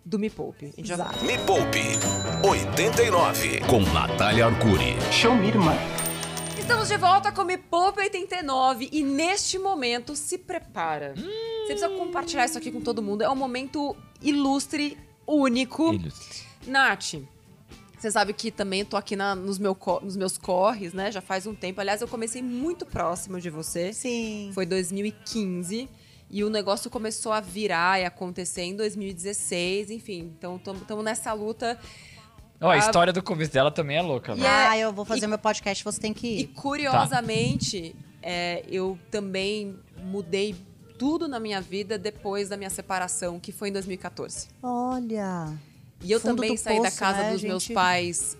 [0.04, 0.66] do Me Poupe.
[0.66, 0.96] A gente já.
[1.22, 1.82] Me Poupe
[2.46, 4.96] 89 com Natália Arcuri.
[5.10, 5.74] Show me, irmã.
[6.64, 11.12] Estamos de volta com Me Poupe 89 e neste momento se prepara.
[11.14, 13.22] Você precisa compartilhar isso aqui com todo mundo.
[13.22, 14.96] É um momento ilustre,
[15.26, 15.92] único.
[15.92, 16.42] Ilustre.
[16.66, 17.16] Nath,
[17.98, 21.12] você sabe que também tô aqui na- nos, meu nos meus corres, né?
[21.12, 21.82] Já faz um tempo.
[21.82, 23.92] Aliás, eu comecei muito próximo de você.
[23.92, 24.50] Sim.
[24.54, 25.86] Foi 2015.
[26.30, 30.32] E o negócio começou a virar e acontecer em 2016, enfim.
[30.38, 31.78] Então, estamos nessa luta.
[32.60, 34.46] Ó, a Ah, história do começo dela também é louca, E né?
[34.46, 36.46] é- Ah, eu vou fazer meu podcast, você tem que E ir.
[36.48, 40.54] curiosamente, é, eu também mudei
[40.98, 44.48] tudo na minha vida depois da minha separação, que foi em 2014.
[44.62, 45.52] Olha.
[46.02, 47.74] E eu Fundo também do saí da poço, casa né, dos meus gente?
[47.74, 48.36] pais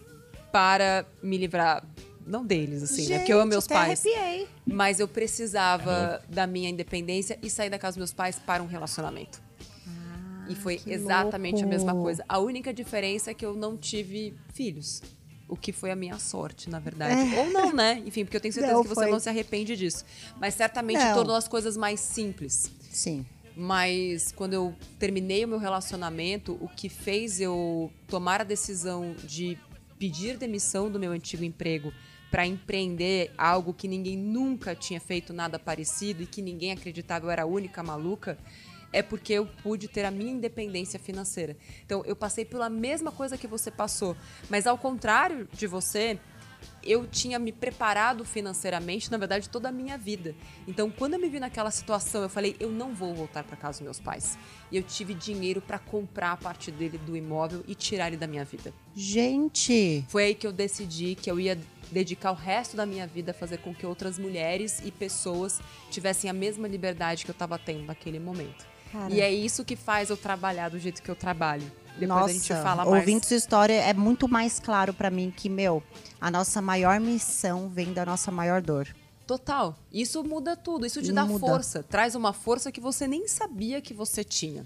[0.52, 1.84] para me livrar.
[2.26, 3.18] Não deles, assim, né?
[3.18, 4.06] Porque eu amo meus até pais.
[4.06, 4.48] arrepiei.
[4.66, 8.66] Mas eu precisava da minha independência e sair da casa dos meus pais para um
[8.66, 9.42] relacionamento.
[10.48, 12.04] E foi que exatamente a mesma louco.
[12.06, 12.24] coisa.
[12.28, 15.02] A única diferença é que eu não tive filhos.
[15.48, 17.36] O que foi a minha sorte, na verdade.
[17.36, 18.02] Ou não, né?
[18.06, 18.76] Enfim, porque eu tenho certeza É.
[18.76, 19.10] Não, que você foi.
[19.10, 20.04] não se arrepende disso.
[20.40, 21.14] Mas certamente Não.
[21.14, 22.70] tornou as coisas mais simples.
[22.90, 23.26] Sim.
[23.56, 29.58] Mas quando eu terminei o meu relacionamento, o que fez eu tomar a decisão de
[29.98, 31.92] pedir demissão do meu antigo emprego
[32.30, 37.30] para empreender algo que ninguém nunca tinha feito nada parecido e que ninguém acreditava eu
[37.30, 38.36] era a única maluca,
[38.94, 41.56] é porque eu pude ter a minha independência financeira.
[41.84, 44.16] Então, eu passei pela mesma coisa que você passou,
[44.48, 46.18] mas ao contrário de você,
[46.82, 50.34] eu tinha me preparado financeiramente, na verdade, toda a minha vida.
[50.66, 53.78] Então, quando eu me vi naquela situação, eu falei, eu não vou voltar para casa
[53.78, 54.38] dos meus pais.
[54.70, 58.26] E eu tive dinheiro para comprar a parte dele do imóvel e tirar ele da
[58.26, 58.72] minha vida.
[58.94, 61.58] Gente, Foi aí que eu decidi que eu ia
[61.90, 66.30] dedicar o resto da minha vida a fazer com que outras mulheres e pessoas tivessem
[66.30, 68.73] a mesma liberdade que eu estava tendo naquele momento.
[68.94, 69.12] Cara.
[69.12, 71.64] E é isso que faz eu trabalhar do jeito que eu trabalho.
[71.98, 72.88] Depois nossa, a gente fala mais.
[72.88, 75.82] ouvindo sua história, é muito mais claro pra mim que, meu,
[76.20, 78.86] a nossa maior missão vem da nossa maior dor.
[79.26, 79.76] Total.
[79.92, 80.84] Isso muda tudo.
[80.86, 81.40] Isso te dá Muda.
[81.44, 81.82] força.
[81.82, 84.64] Traz uma força que você nem sabia que você tinha.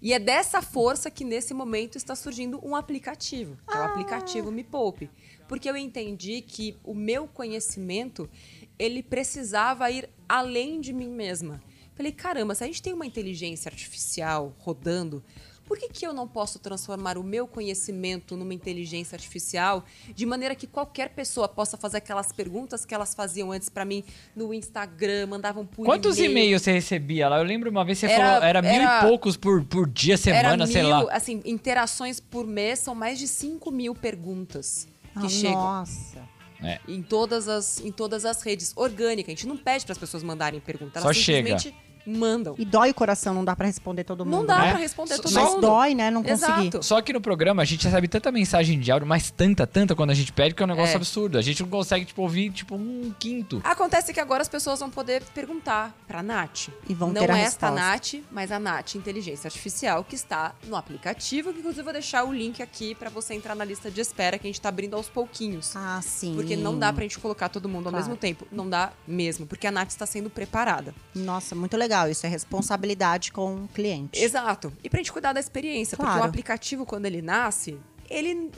[0.00, 3.86] E é dessa força que nesse momento está surgindo um aplicativo, que é o Ah.
[3.86, 5.10] aplicativo Me Poupe.
[5.48, 8.28] Porque eu entendi que o meu conhecimento,
[8.78, 11.60] ele precisava ir além de mim mesma.
[11.96, 15.24] Falei, caramba, se a gente tem uma inteligência artificial rodando,
[15.64, 20.54] por que, que eu não posso transformar o meu conhecimento numa inteligência artificial de maneira
[20.54, 24.04] que qualquer pessoa possa fazer aquelas perguntas que elas faziam antes pra mim
[24.36, 26.30] no Instagram, mandavam por Quantos e-mail.
[26.30, 27.38] e-mails você recebia lá?
[27.38, 30.16] Eu lembro uma vez você Era- falou, era mil era- e poucos por, por dia,
[30.16, 31.12] semana, Era sei mil, lá.
[31.12, 34.86] assim, interações por mês são mais de 5 mil perguntas
[35.18, 36.28] que Ah, chegam Nossa.
[36.86, 39.32] em todas as em todas as redes orgânica.
[39.32, 41.56] A gente não pede para as pessoas mandarem perguntas, Só elas chega.
[42.06, 42.54] Mandam.
[42.58, 44.36] E dói o coração, não dá pra responder todo mundo.
[44.38, 44.70] Não dá né?
[44.70, 45.60] pra responder todo Mas mundo.
[45.60, 46.10] dói, né?
[46.10, 46.60] Não conseguir.
[46.68, 46.82] Exato.
[46.82, 50.10] Só que no programa a gente recebe tanta mensagem de áudio, mas tanta, tanta quando
[50.10, 50.96] a gente pede, que é um negócio É.
[50.96, 51.38] absurdo.
[51.38, 53.60] A gente não consegue, tipo, ouvir, tipo, um quinto.
[53.64, 56.68] Acontece que agora as pessoas vão poder perguntar pra Nath.
[56.88, 57.70] E vão Não ter a esta resposta.
[57.70, 62.24] Nath, mas a Nath Inteligência Artificial, que está no aplicativo, que inclusive eu vou deixar
[62.24, 64.94] o link aqui pra você entrar na lista de espera, que a gente tá abrindo
[64.94, 65.74] aos pouquinhos.
[65.74, 66.34] Ah, sim.
[66.34, 68.04] Porque não dá pra gente colocar todo mundo ao Claro.
[68.06, 68.46] mesmo tempo.
[68.52, 70.94] Não dá mesmo, porque a Nath está sendo preparada.
[71.14, 71.95] Nossa, muito legal.
[72.08, 74.20] Isso é responsabilidade com o cliente.
[74.22, 74.72] Exato.
[74.84, 76.24] E pra gente cuidar da experiência, porque Claro.
[76.26, 77.78] o aplicativo, quando ele nasce,
[78.10, 78.50] ele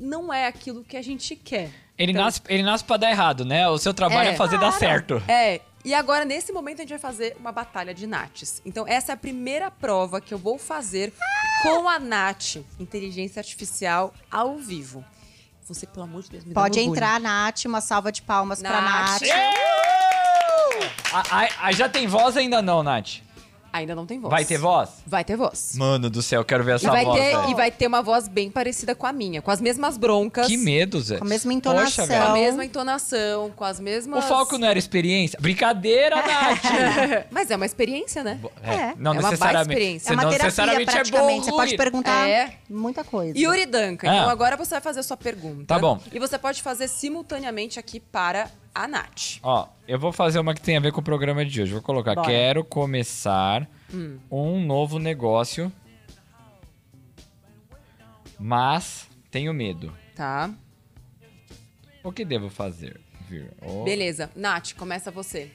[0.00, 1.70] não é aquilo que a gente quer.
[1.98, 3.68] Ele, Então- nasce, ele nasce pra dar errado, né?
[3.68, 4.36] O seu trabalho é, É.
[4.36, 5.20] fazer dar certo.
[5.26, 8.62] É, e agora nesse momento a gente vai fazer uma batalha de Nates.
[8.64, 11.12] Então essa é a primeira prova que eu vou fazer
[11.64, 15.04] com a Nath, inteligência artificial, ao vivo.
[15.66, 16.96] Você, pelo amor de Deus, me dá Pode um orgulho.
[16.96, 17.64] entrar, Nath.
[17.66, 19.20] Uma salva de palmas pra Nath.
[19.20, 20.27] Nath.
[21.12, 23.18] Ah, já tem voz ainda não, Nath?
[23.70, 24.30] Ainda não tem voz.
[24.30, 24.88] Vai ter voz?
[25.06, 25.74] Vai ter voz.
[25.76, 27.50] Mano do céu, quero ver E essa vai, voz, ter, velho.
[27.50, 30.46] e vai ter uma voz bem parecida com a minha, com as mesmas broncas.
[30.46, 31.18] Que medo, Zé.
[31.18, 32.06] Com a mesma Poxa, entonação.
[32.06, 32.32] Com a velho.
[32.32, 34.24] mesma entonação, com as mesmas.
[34.24, 35.38] O foco não era experiência?
[35.40, 37.26] Brincadeira, Nath!
[37.30, 38.40] Mas é uma experiência, né?
[38.62, 38.94] É.
[38.96, 39.70] Não É uma baita necessariamente.
[39.70, 40.08] experiência.
[40.08, 41.42] É uma não terapia, necessariamente é bom.
[41.42, 42.54] Você pode perguntar É.
[42.70, 43.38] muita coisa.
[43.38, 44.10] Yuri Duncan.
[44.10, 44.16] Ah.
[44.16, 45.66] Então agora você vai fazer a sua pergunta.
[45.66, 46.00] Tá bom.
[46.10, 49.38] E você pode fazer simultaneamente aqui para a Nath.
[49.42, 51.72] Ó, eu vou fazer uma que tem a ver com o programa de hoje.
[51.72, 52.26] Vou colocar, Bora.
[52.28, 54.18] quero começar Hum.
[54.30, 55.72] um novo negócio,
[58.38, 59.92] mas tenho medo.
[60.14, 60.50] Tá?
[62.02, 63.00] O que devo fazer?
[63.60, 63.84] Oh.
[63.84, 64.30] Beleza.
[64.34, 65.50] Nath, começa você.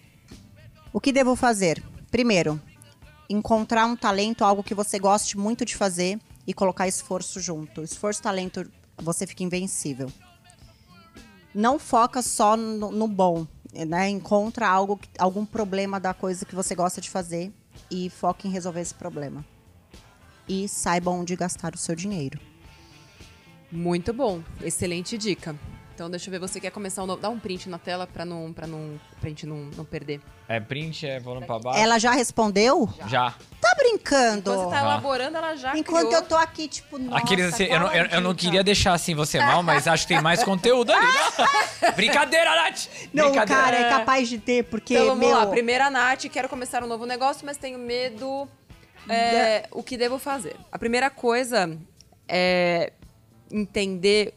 [0.91, 1.81] O que devo fazer?
[2.11, 2.61] Primeiro,
[3.29, 7.81] encontrar um talento, algo que você goste muito de fazer e colocar esforço junto.
[7.81, 10.11] Esforço e talento, você fica invencível.
[11.53, 13.45] Não foca só no, no bom,
[13.87, 14.09] né?
[14.09, 17.51] Encontra algo, algum problema da coisa que você gosta de fazer
[17.91, 19.45] e foca em resolver esse problema.
[20.47, 22.39] e saiba onde gastar o seu dinheiro.
[23.71, 24.41] Muito bom.
[24.61, 25.55] Excelente dica.
[25.95, 27.21] Então deixa eu ver, você quer começar um novo.
[27.21, 28.51] Dá um print na tela pra não.
[28.51, 28.99] pra não.
[29.19, 30.19] pra gente não, não perder.
[30.47, 31.79] É print, é volume pra baixo.
[31.79, 32.89] Ela já respondeu?
[33.07, 33.35] Já.
[33.73, 34.39] Tá brincando?
[34.51, 36.21] Enquanto você tá elaborando, ela já Enquanto criou.
[36.21, 39.15] eu tô aqui, tipo, nossa, Aqueles, assim, eu, não, eu, eu não queria deixar assim
[39.15, 41.05] você mal, mas acho que tem mais conteúdo ali.
[41.05, 41.91] né?
[41.95, 42.87] Brincadeira, Nath!
[43.13, 43.61] Não, Brincadeira.
[43.61, 45.35] cara, é capaz de ter, porque, Então vamos meu...
[45.37, 45.47] lá.
[45.47, 48.47] Primeira Nath, quero começar um novo negócio, mas tenho medo.
[49.09, 50.55] é, o que devo fazer?
[50.71, 51.77] A primeira coisa
[52.27, 52.93] é
[53.51, 54.33] entender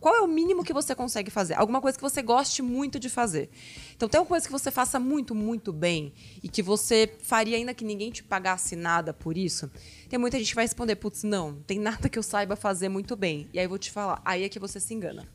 [0.00, 1.54] qual é o mínimo que você consegue fazer.
[1.54, 3.50] Alguma coisa que você goste muito de fazer.
[3.96, 7.74] Então, tem uma coisa que você faça muito, muito bem e que você faria ainda
[7.74, 9.70] que ninguém te pagasse nada por isso.
[10.08, 13.16] Tem muita gente que vai responder, putz, não, tem nada que eu saiba fazer muito
[13.16, 13.48] bem.
[13.52, 15.26] E aí eu vou te falar, aí é que você se engana.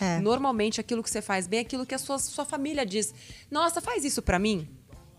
[0.00, 0.20] É.
[0.20, 3.12] Normalmente, aquilo que você faz bem é aquilo que a sua, sua família diz.
[3.50, 4.68] Nossa, faz isso pra mim.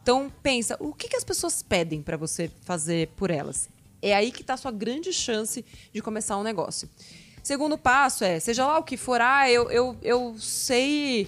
[0.01, 3.69] Então, pensa, o que, que as pessoas pedem pra você fazer por elas?
[4.01, 6.89] É aí que tá a sua grande chance de começar um negócio.
[7.43, 11.27] Segundo passo é, seja lá o que for, ah, eu, eu, eu sei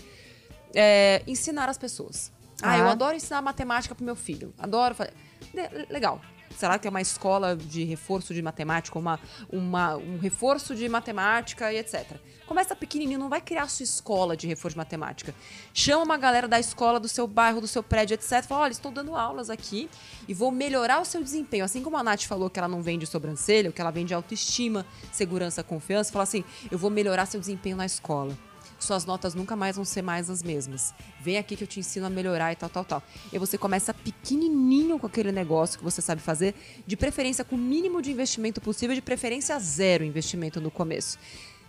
[0.74, 2.32] é, ensinar as pessoas.
[2.61, 2.78] Ah, Ah.
[2.78, 4.53] eu adoro ensinar matemática pro meu filho.
[4.57, 5.13] Adoro fazer.
[5.53, 6.22] Le- Legal.
[6.56, 9.20] Será que é uma escola de reforço de matemática, uma,
[9.51, 12.18] uma, um reforço de matemática e etc.
[12.45, 15.34] Começa pequenininho, não vai criar a sua escola de reforço de matemática.
[15.74, 18.43] Chama uma galera da escola, do seu bairro, do seu prédio, etc.
[18.43, 19.89] Fala, olha, estou dando aulas aqui
[20.28, 21.66] e vou melhorar o seu desempenho.
[21.66, 25.64] Assim como a Nath falou que ela não vende sobrancelha, que ela vende autoestima, segurança,
[25.64, 28.36] confiança, fala assim, eu vou melhorar seu desempenho na escola
[28.80, 30.93] suas notas nunca mais vão ser mais as mesmas.
[31.21, 33.03] Vem aqui que eu te ensino a melhorar e tal, tal, tal.
[33.32, 36.53] E você começa pequenininho com aquele negócio que você sabe fazer,
[36.86, 41.17] de preferência com o mínimo de investimento possível, de preferência zero investimento no começo.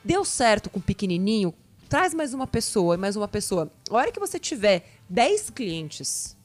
[0.04, 1.54] Deu certo com pequenininho,
[1.88, 3.70] traz mais uma pessoa e mais uma pessoa.
[3.90, 6.36] A hora que você tiver 10 clientes,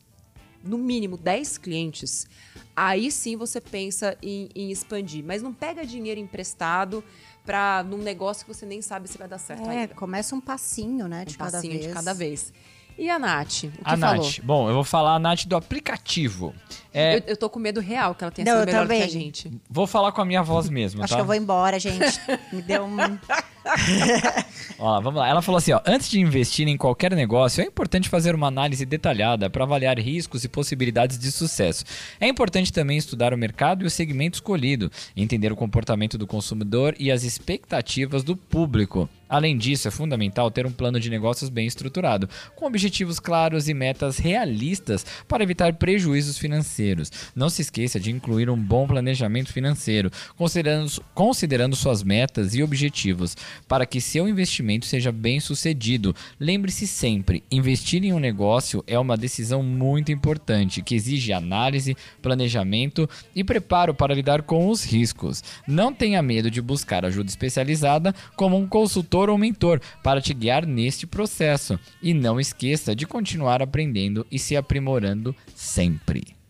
[0.64, 2.28] no mínimo 10 clientes,
[2.76, 5.24] aí sim você pensa em, em expandir.
[5.24, 7.04] Mas não pega dinheiro emprestado
[7.46, 9.96] para num negócio que você nem sabe se vai dar certo É, ainda.
[9.96, 11.88] começa um passinho, né, de Um cada passinho vez.
[11.88, 12.54] de cada vez.
[12.98, 13.64] E a Nath?
[13.64, 14.24] O que A falou?
[14.26, 14.40] Nath.
[14.44, 16.54] Bom, eu vou falar a Nath do aplicativo.
[16.94, 18.96] É, Eu, eu tô com medo real que ela tenha Não, sido melhor do que
[18.96, 19.10] a também.
[19.10, 19.52] gente.
[19.70, 21.16] Vou falar com a minha voz mesmo, Acho tá?
[21.18, 22.20] que eu vou embora, gente.
[22.52, 22.98] Me deu um...
[24.80, 25.28] Ó, vamos lá.
[25.28, 28.86] Ela falou assim, ó, antes de investir em qualquer negócio, é importante fazer uma análise
[28.86, 31.86] detalhada para avaliar riscos e possibilidades de sucesso.
[32.20, 36.96] É importante também estudar o mercado e o segmento escolhido, entender o comportamento do consumidor
[37.00, 39.08] e as expectativas do público.
[39.30, 43.74] Além disso, é fundamental ter um plano de negócios bem estruturado, com objetivos claros e
[43.74, 46.81] metas realistas para evitar prejuízos financeiros.
[47.36, 53.36] Não se esqueça de incluir um bom planejamento financeiro, considerando, considerando suas metas e objetivos,
[53.68, 56.16] para que seu investimento seja bem sucedido.
[56.40, 63.10] Lembre-se sempre: investir em um negócio é uma decisão muito importante que exige análise, planejamento
[63.36, 65.44] e preparo para lidar com os riscos.
[65.68, 70.66] Não tenha medo de buscar ajuda especializada, como um consultor ou mentor, para te guiar
[70.66, 71.80] neste processo.
[72.02, 76.41] E não esqueça de continuar aprendendo e se aprimorando sempre.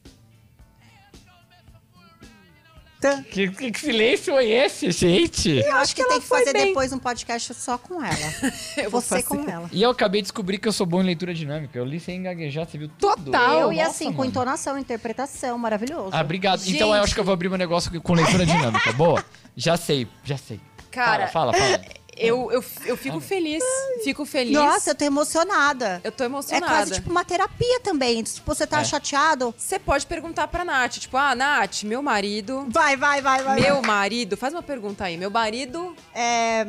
[3.32, 5.50] Que, que silêncio é esse, gente?
[5.50, 6.68] Eu acho que, ela tem que fazer bem.
[6.68, 8.34] depois um podcast só com ela.
[8.78, 9.44] Eu vou Você fazer.
[9.44, 9.70] com ela.
[9.72, 11.78] E eu acabei de descobrir que eu sou bom em leitura dinâmica.
[11.78, 13.26] Eu li sem gaguejar, você viu tudo.
[13.26, 13.60] Total.
[13.62, 14.30] eu e Nossa, assim, com mano.
[14.30, 16.10] entonação, interpretação, maravilhoso.
[16.12, 16.60] Ah, obrigado.
[16.60, 16.76] Gente.
[16.76, 18.92] Então eu acho que eu vou abrir meu negócio com leitura dinâmica.
[18.94, 19.24] Boa?
[19.56, 20.60] Já sei, já sei.
[20.92, 21.80] Cara, fala, fala.
[21.80, 21.86] fala.
[22.22, 23.64] eu, eu, eu fico feliz.
[24.04, 24.54] Fico feliz.
[24.54, 26.00] Nossa, eu tô emocionada.
[26.04, 26.68] eu tô É emocionada.
[26.74, 28.24] quase tipo uma terapia também.
[28.26, 28.84] Se você tá É.
[28.84, 32.66] chateado, Você pode perguntar pra Nath, tipo, ah, Nath, meu marido.
[32.70, 33.60] vai, vai, vai, vai.
[33.62, 34.38] Meu marido.
[34.38, 35.18] Faz uma pergunta aí.
[35.18, 35.96] Meu marido.
[36.14, 36.66] É,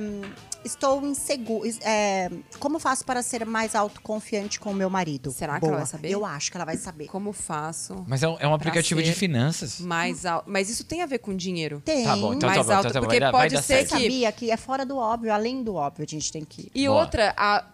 [0.65, 1.69] estou inseguro.
[1.83, 5.31] É, como faço para ser mais autoconfiante com o meu marido?
[5.33, 5.71] Será que Boa.
[5.73, 6.11] ela vai saber?
[6.11, 7.07] Eu acho que ela vai saber.
[7.09, 9.81] Como faço Mas é um, é um aplicativo de finanças.
[9.81, 10.49] mais alto?
[10.51, 11.81] Mas isso tem a ver com dinheiro.
[11.85, 12.05] Tem.
[12.05, 13.63] Tá bom, então mais tá bom, alto, então tá bom, porque vai vai pode dar
[13.63, 13.97] ser certo.
[13.97, 16.71] que- Sabia que é fora do óbvio, além do óbvio, a gente tem que.
[16.75, 17.01] E Boa.
[17.01, 17.65] outra, a-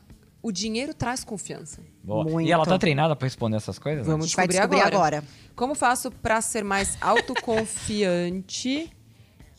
[0.42, 1.80] o dinheiro traz confiança.
[2.42, 4.06] E ela tá treinada pra responder essas coisas?
[4.06, 4.10] né?
[4.10, 5.18] Vamos A gente vai descobrir descobrir agora.
[5.18, 5.28] agora.
[5.54, 8.90] Como faço pra ser mais autoconfiante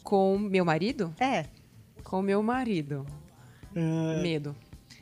[0.04, 1.14] com meu marido?
[1.20, 1.46] É.
[2.04, 3.06] Com meu marido.
[4.22, 4.56] Medo.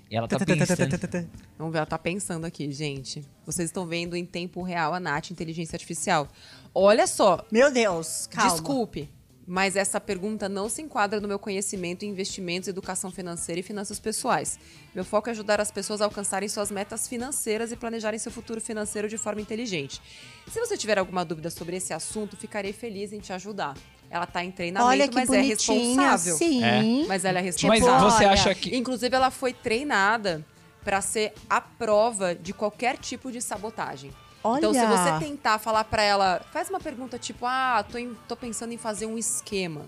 [0.09, 1.27] E ela tá pensando.
[1.57, 3.25] Vamos ver, ela tá pensando aqui, gente.
[3.45, 6.27] Vocês estão vendo em tempo real a Nath, inteligência artificial.
[6.73, 8.51] Olha só, Meu Deus, calma.
[8.51, 9.09] Desculpe,
[9.45, 13.99] mas essa pergunta não se enquadra no meu conhecimento em investimentos, educação financeira e finanças
[13.99, 14.59] pessoais.
[14.93, 18.61] Meu foco é ajudar as pessoas a alcançarem suas metas financeiras e planejarem seu futuro
[18.61, 20.01] financeiro de forma inteligente.
[20.47, 23.75] Se você tiver alguma dúvida sobre esse assunto, ficarei feliz em te ajudar.
[24.09, 26.35] Ela está em treinamento, Olha que mas é responsável.
[26.37, 26.63] sim.
[26.63, 27.05] É.
[27.07, 28.09] Mas ela é Mas responsável.
[28.09, 28.75] você olha, acha que.
[28.75, 30.45] Inclusive, ela foi treinada
[30.83, 34.11] para ser a prova de qualquer tipo de sabotagem.
[34.57, 34.87] Então, se Olha.
[34.87, 38.77] você tentar falar pra ela, faz uma pergunta tipo, ah, tô, em- tô pensando em
[38.77, 39.85] fazer um esquema.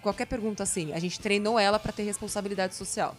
[0.00, 3.14] Qualquer pergunta assim, a gente treinou ela pra ter responsabilidade social.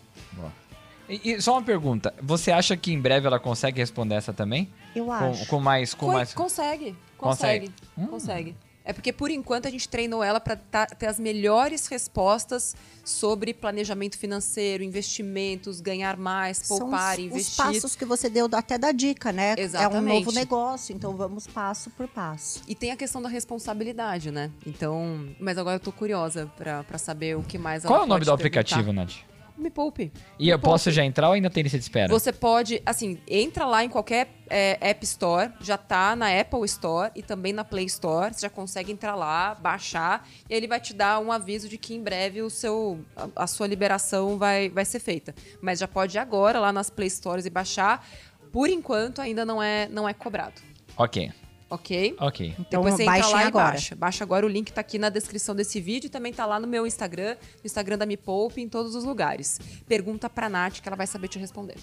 [1.07, 2.11] E, e só uma pergunta.
[2.21, 4.67] Você acha que em breve ela consegue responder essa também?
[4.95, 5.45] Eu Com, acho.
[5.47, 5.93] com mais.
[5.93, 6.33] Com Co- mais...
[6.33, 7.71] Consegue, Consegue.
[7.95, 8.55] consegue, consegue.
[8.85, 14.17] É porque, por enquanto, a gente treinou ela para ter as melhores respostas sobre planejamento
[14.17, 17.57] financeiro, investimentos, ganhar mais, São poupar, os, os investir.
[17.65, 19.53] passos que você deu até da dica, né?
[19.57, 20.25] É um Exatamente.
[20.25, 22.61] novo negócio, então vamos passo por passo.
[22.67, 24.51] E tem a questão da responsabilidade, né?
[24.65, 28.03] Então, mas agora eu tô curiosa pra pra saber o que mais ela Qual é
[28.03, 28.33] o nome do perguntar.
[28.59, 29.13] aplicativo, Nath?
[29.57, 30.11] Me poupe.
[30.37, 30.95] E eu Me posso poupe.
[30.95, 32.11] já entrar ou ainda tem lista de espera?
[32.11, 37.11] Você pode, assim, entra lá em qualquer é, App Store, já tá na Apple Store
[37.15, 38.33] e também na Play Store.
[38.33, 41.93] Você já consegue entrar lá, baixar, e ele vai te dar um aviso de que
[41.95, 45.33] em breve o seu, a, a sua liberação vai, vai ser feita.
[45.61, 48.05] Mas já pode ir agora lá nas Play Stores e baixar.
[48.51, 50.61] Por enquanto, ainda não é, não é cobrado.
[50.97, 51.31] Ok,
[51.69, 52.15] Ok?
[52.19, 52.55] ok.
[52.59, 53.71] Então Depois você entra baixem lá e agora.
[53.71, 53.95] baixa.
[53.95, 56.67] Baixa agora, o link tá aqui na descrição desse vídeo e também tá lá no
[56.67, 59.59] meu Instagram, no Instagram da Me Poupe, em todos os lugares.
[59.87, 61.75] Pergunta pra Nath que ela vai saber te responder.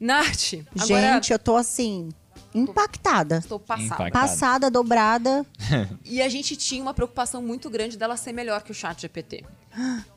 [0.00, 2.08] Nath, agora Gente, eu tô assim,
[2.54, 3.38] impactada.
[3.38, 3.84] estou passada.
[3.86, 4.10] Impactada.
[4.10, 5.46] Passada, dobrada.
[6.04, 9.44] E a gente tinha uma preocupação muito grande dela ser melhor que o chat GPT.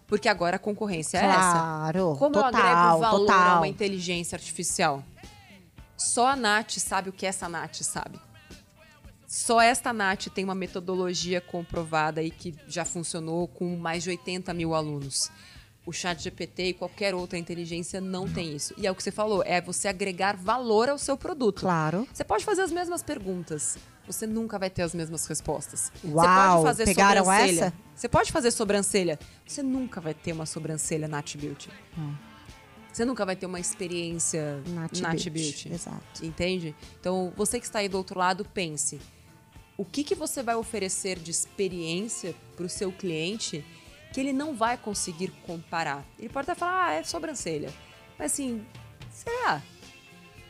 [0.08, 1.52] Porque agora a concorrência é essa.
[1.52, 2.16] Claro.
[2.18, 3.58] Como eu agrego total, valor a total.
[3.58, 5.04] uma inteligência artificial?
[5.98, 8.20] Só a Nath sabe o que essa Nath sabe.
[9.32, 14.54] Só esta Nath tem uma metodologia comprovada e que já funcionou com mais de 80
[14.54, 15.32] mil alunos.
[15.86, 18.74] O chat GPT e qualquer outra inteligência não tem isso.
[18.78, 21.62] E é o que você falou, é você agregar valor ao seu produto.
[21.62, 22.06] Claro.
[22.14, 23.78] Você pode fazer as mesmas perguntas.
[24.06, 25.94] Você nunca vai ter as mesmas respostas.
[26.04, 27.66] você Uau, pode fazer pegaram sobrancelha.
[27.68, 27.74] essa?
[27.96, 29.20] Você pode fazer sobrancelha.
[29.48, 31.70] Você nunca vai ter uma sobrancelha Nat Beauty.
[32.92, 35.74] Você nunca vai ter uma experiência Nat Nat, Beauty, Beauty.
[35.74, 36.26] exato.
[36.26, 36.76] Entende?
[37.00, 39.00] Então, você que está aí do outro lado, pense.
[39.82, 43.66] O que, que você vai oferecer de experiência para o seu cliente
[44.14, 46.06] que ele não vai conseguir comparar?
[46.20, 47.74] Ele pode até falar, ah, é sobrancelha.
[48.16, 48.64] Mas assim,
[49.12, 49.60] será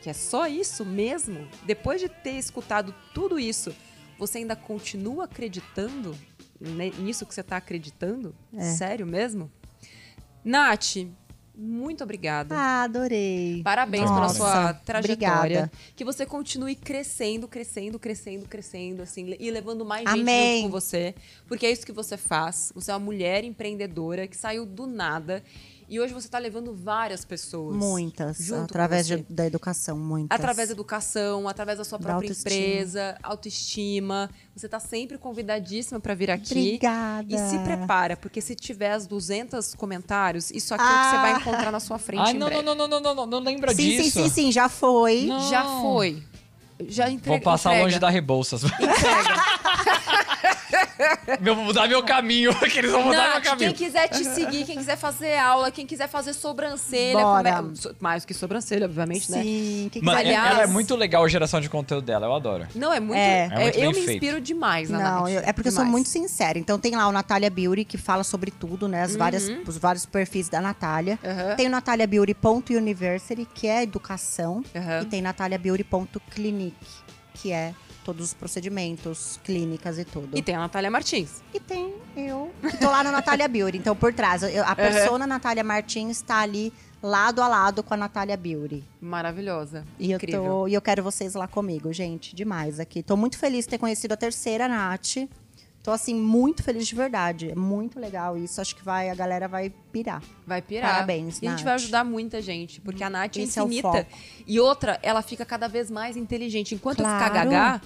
[0.02, 1.48] que é só isso mesmo?
[1.64, 3.74] Depois de ter escutado tudo isso,
[4.18, 6.14] você ainda continua acreditando
[6.98, 8.34] nisso que você está acreditando?
[8.54, 8.60] É.
[8.60, 9.50] Sério mesmo?
[10.44, 10.96] Nath,
[11.54, 12.54] muito obrigada.
[12.54, 13.60] Ah, adorei.
[13.62, 15.12] Parabéns pela Nossa, sua trajetória.
[15.12, 15.72] Obrigada.
[15.94, 20.24] Que você continue crescendo, crescendo, crescendo, crescendo, assim, e levando mais Amém.
[20.24, 21.14] gente junto com você.
[21.46, 22.72] Porque é isso que você faz.
[22.74, 25.42] Você é uma mulher empreendedora que saiu do nada.
[25.92, 27.76] E hoje você está levando várias pessoas.
[27.76, 28.38] Muitas.
[28.38, 30.34] junto através com de- da educação, muitas.
[30.40, 32.54] Através da educação, através da sua Da própria autoestima.
[32.54, 34.30] empresa, autoestima.
[34.56, 36.52] Você está sempre convidadíssima para vir aqui.
[36.78, 37.26] Obrigada.
[37.28, 41.16] E se prepara, porque se tiver as 200 comentários, isso aqui é o que você
[41.16, 41.20] Ah.
[41.22, 42.62] vai encontrar na sua frente Ai, em não, breve.
[42.62, 44.22] não, não, não, não, não, não lembra Sim, sim, disso.
[44.22, 45.26] sim, sim, já foi.
[45.26, 45.50] Não.
[45.50, 46.22] Já foi.
[46.88, 47.84] Já entrega, Vou passar entrega.
[47.84, 48.62] longe da Rebouças.
[51.44, 53.72] Eu vou mudar meu caminho, que eles vão mudar meu caminho.
[53.74, 57.18] quem quiser te seguir, quem quiser fazer aula, quem quiser fazer sobrancelha.
[57.20, 57.56] Bora.
[57.56, 59.42] come- so- Mais que sobrancelha, obviamente, né?
[59.42, 62.66] Sim, que Mano, Aliás- ela é muito legal a geração de conteúdo dela, eu adoro.
[62.74, 63.18] Não, é muito.
[63.18, 63.48] É.
[63.52, 64.10] É muito eu bem me feito.
[64.24, 65.90] inspiro demais na Não, eu- é porque eu sou Demais.
[65.92, 66.58] muito sincera.
[66.58, 69.02] Então tem lá o Natália Beauty, que fala sobre tudo, né?
[69.02, 71.18] As várias, os vários perfis da Natália.
[71.24, 71.56] Aham.
[71.56, 74.62] Tem o nataliabeauty.university, que é educação.
[74.74, 75.02] Aham.
[75.02, 75.22] E tem
[77.34, 80.36] que é todos os procedimentos, clínicas e tudo.
[80.36, 81.42] E tem a Natália Martins.
[81.54, 83.78] E tem eu, que tô lá no Natália Beauty.
[83.78, 87.96] Então, por trás, eu- a persona Natália Martins está ali lado a lado com a
[87.96, 88.82] Natália Beauty.
[89.00, 89.84] Maravilhosa.
[89.98, 90.42] E eu, Incrível.
[90.44, 92.34] tô, e eu quero vocês lá comigo, gente.
[92.34, 93.02] Demais aqui.
[93.02, 95.28] Tô muito feliz de ter conhecido a terceira Nath.
[95.82, 97.50] Tô, assim, muito feliz de verdade.
[97.50, 98.60] É muito legal isso.
[98.60, 100.22] Acho que vai, a galera vai pirar.
[100.46, 100.92] Vai pirar.
[100.94, 101.64] Parabéns, E a gente Nath.
[101.64, 103.88] vai ajudar muita gente, porque a Nath Esse é é o infinita.
[103.90, 104.06] foco.
[104.46, 106.72] e outra, ela fica cada vez mais inteligente.
[106.74, 107.50] Enquanto eu ficar Claro.
[107.50, 107.80] gagá,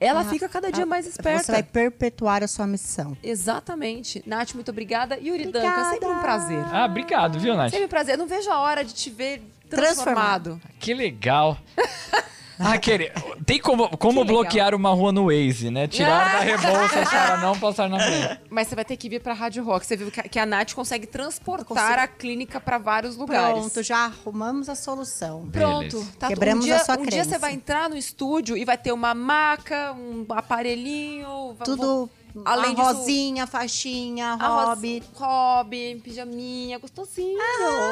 [0.00, 1.44] ela Ah, fica cada dia ah, mais esperta.
[1.44, 3.16] Você vai perpetuar a sua missão.
[3.22, 4.22] Exatamente.
[4.26, 5.14] Nath, muito obrigada.
[5.14, 5.60] Obrigada.
[5.60, 6.64] Danca, sempre um prazer.
[6.72, 7.70] Ah, obrigado, viu, Nath?
[7.70, 8.14] Sempre um prazer.
[8.14, 10.60] Eu não vejo a hora de te ver transformado.
[10.80, 11.56] Que legal.
[12.58, 13.12] Ah, querer.
[13.44, 14.42] Tem como, como Que legal.
[14.42, 15.86] bloquear uma rua no Waze, né?
[15.86, 18.40] Tirar da rebolsa para não passar na frente.
[18.48, 19.84] Mas você vai ter que vir pra Rádio Rock.
[19.86, 22.00] Você viu que a- que a Nath consegue transportar consigo.
[22.00, 23.58] a clínica pra vários lugares.
[23.60, 25.48] Pronto, já arrumamos a solução.
[25.52, 26.06] Pronto.
[26.18, 27.30] Tá, Quebramos um dia, a sua um dia crença.
[27.30, 31.56] você vai entrar no estúdio e vai ter uma maca, um aparelhinho.
[31.64, 32.08] Tudo
[32.44, 35.02] Além a disso- rosinha, faixinha, A Ros- hobby.
[35.14, 37.38] Hobby, pijaminha, gostosinho.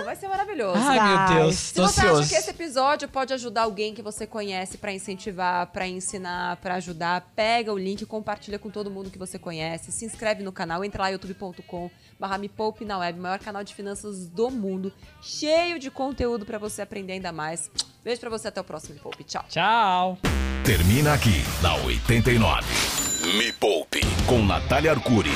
[0.04, 0.78] Vai ser maravilhoso.
[0.78, 1.34] Ai, meu Vai.
[1.38, 2.28] Deus, Se você acha ansioso.
[2.28, 7.30] que esse episódio pode ajudar alguém que você conhece pra incentivar, pra ensinar, pra ajudar,
[7.34, 11.02] pega o link, compartilha com todo mundo que você conhece, se inscreve no canal, entra
[11.04, 15.90] lá youtube.com barra me poupe na web, maior canal de finanças do mundo, cheio de
[15.90, 17.70] conteúdo pra você aprender ainda mais.
[18.02, 19.24] Beijo pra você, até o próximo Me Poupe.
[19.24, 19.44] Tchau.
[19.48, 20.18] Tchau.
[20.64, 22.62] Termina aqui na 89.
[23.38, 25.30] Me Poupe com Natália Arcuri.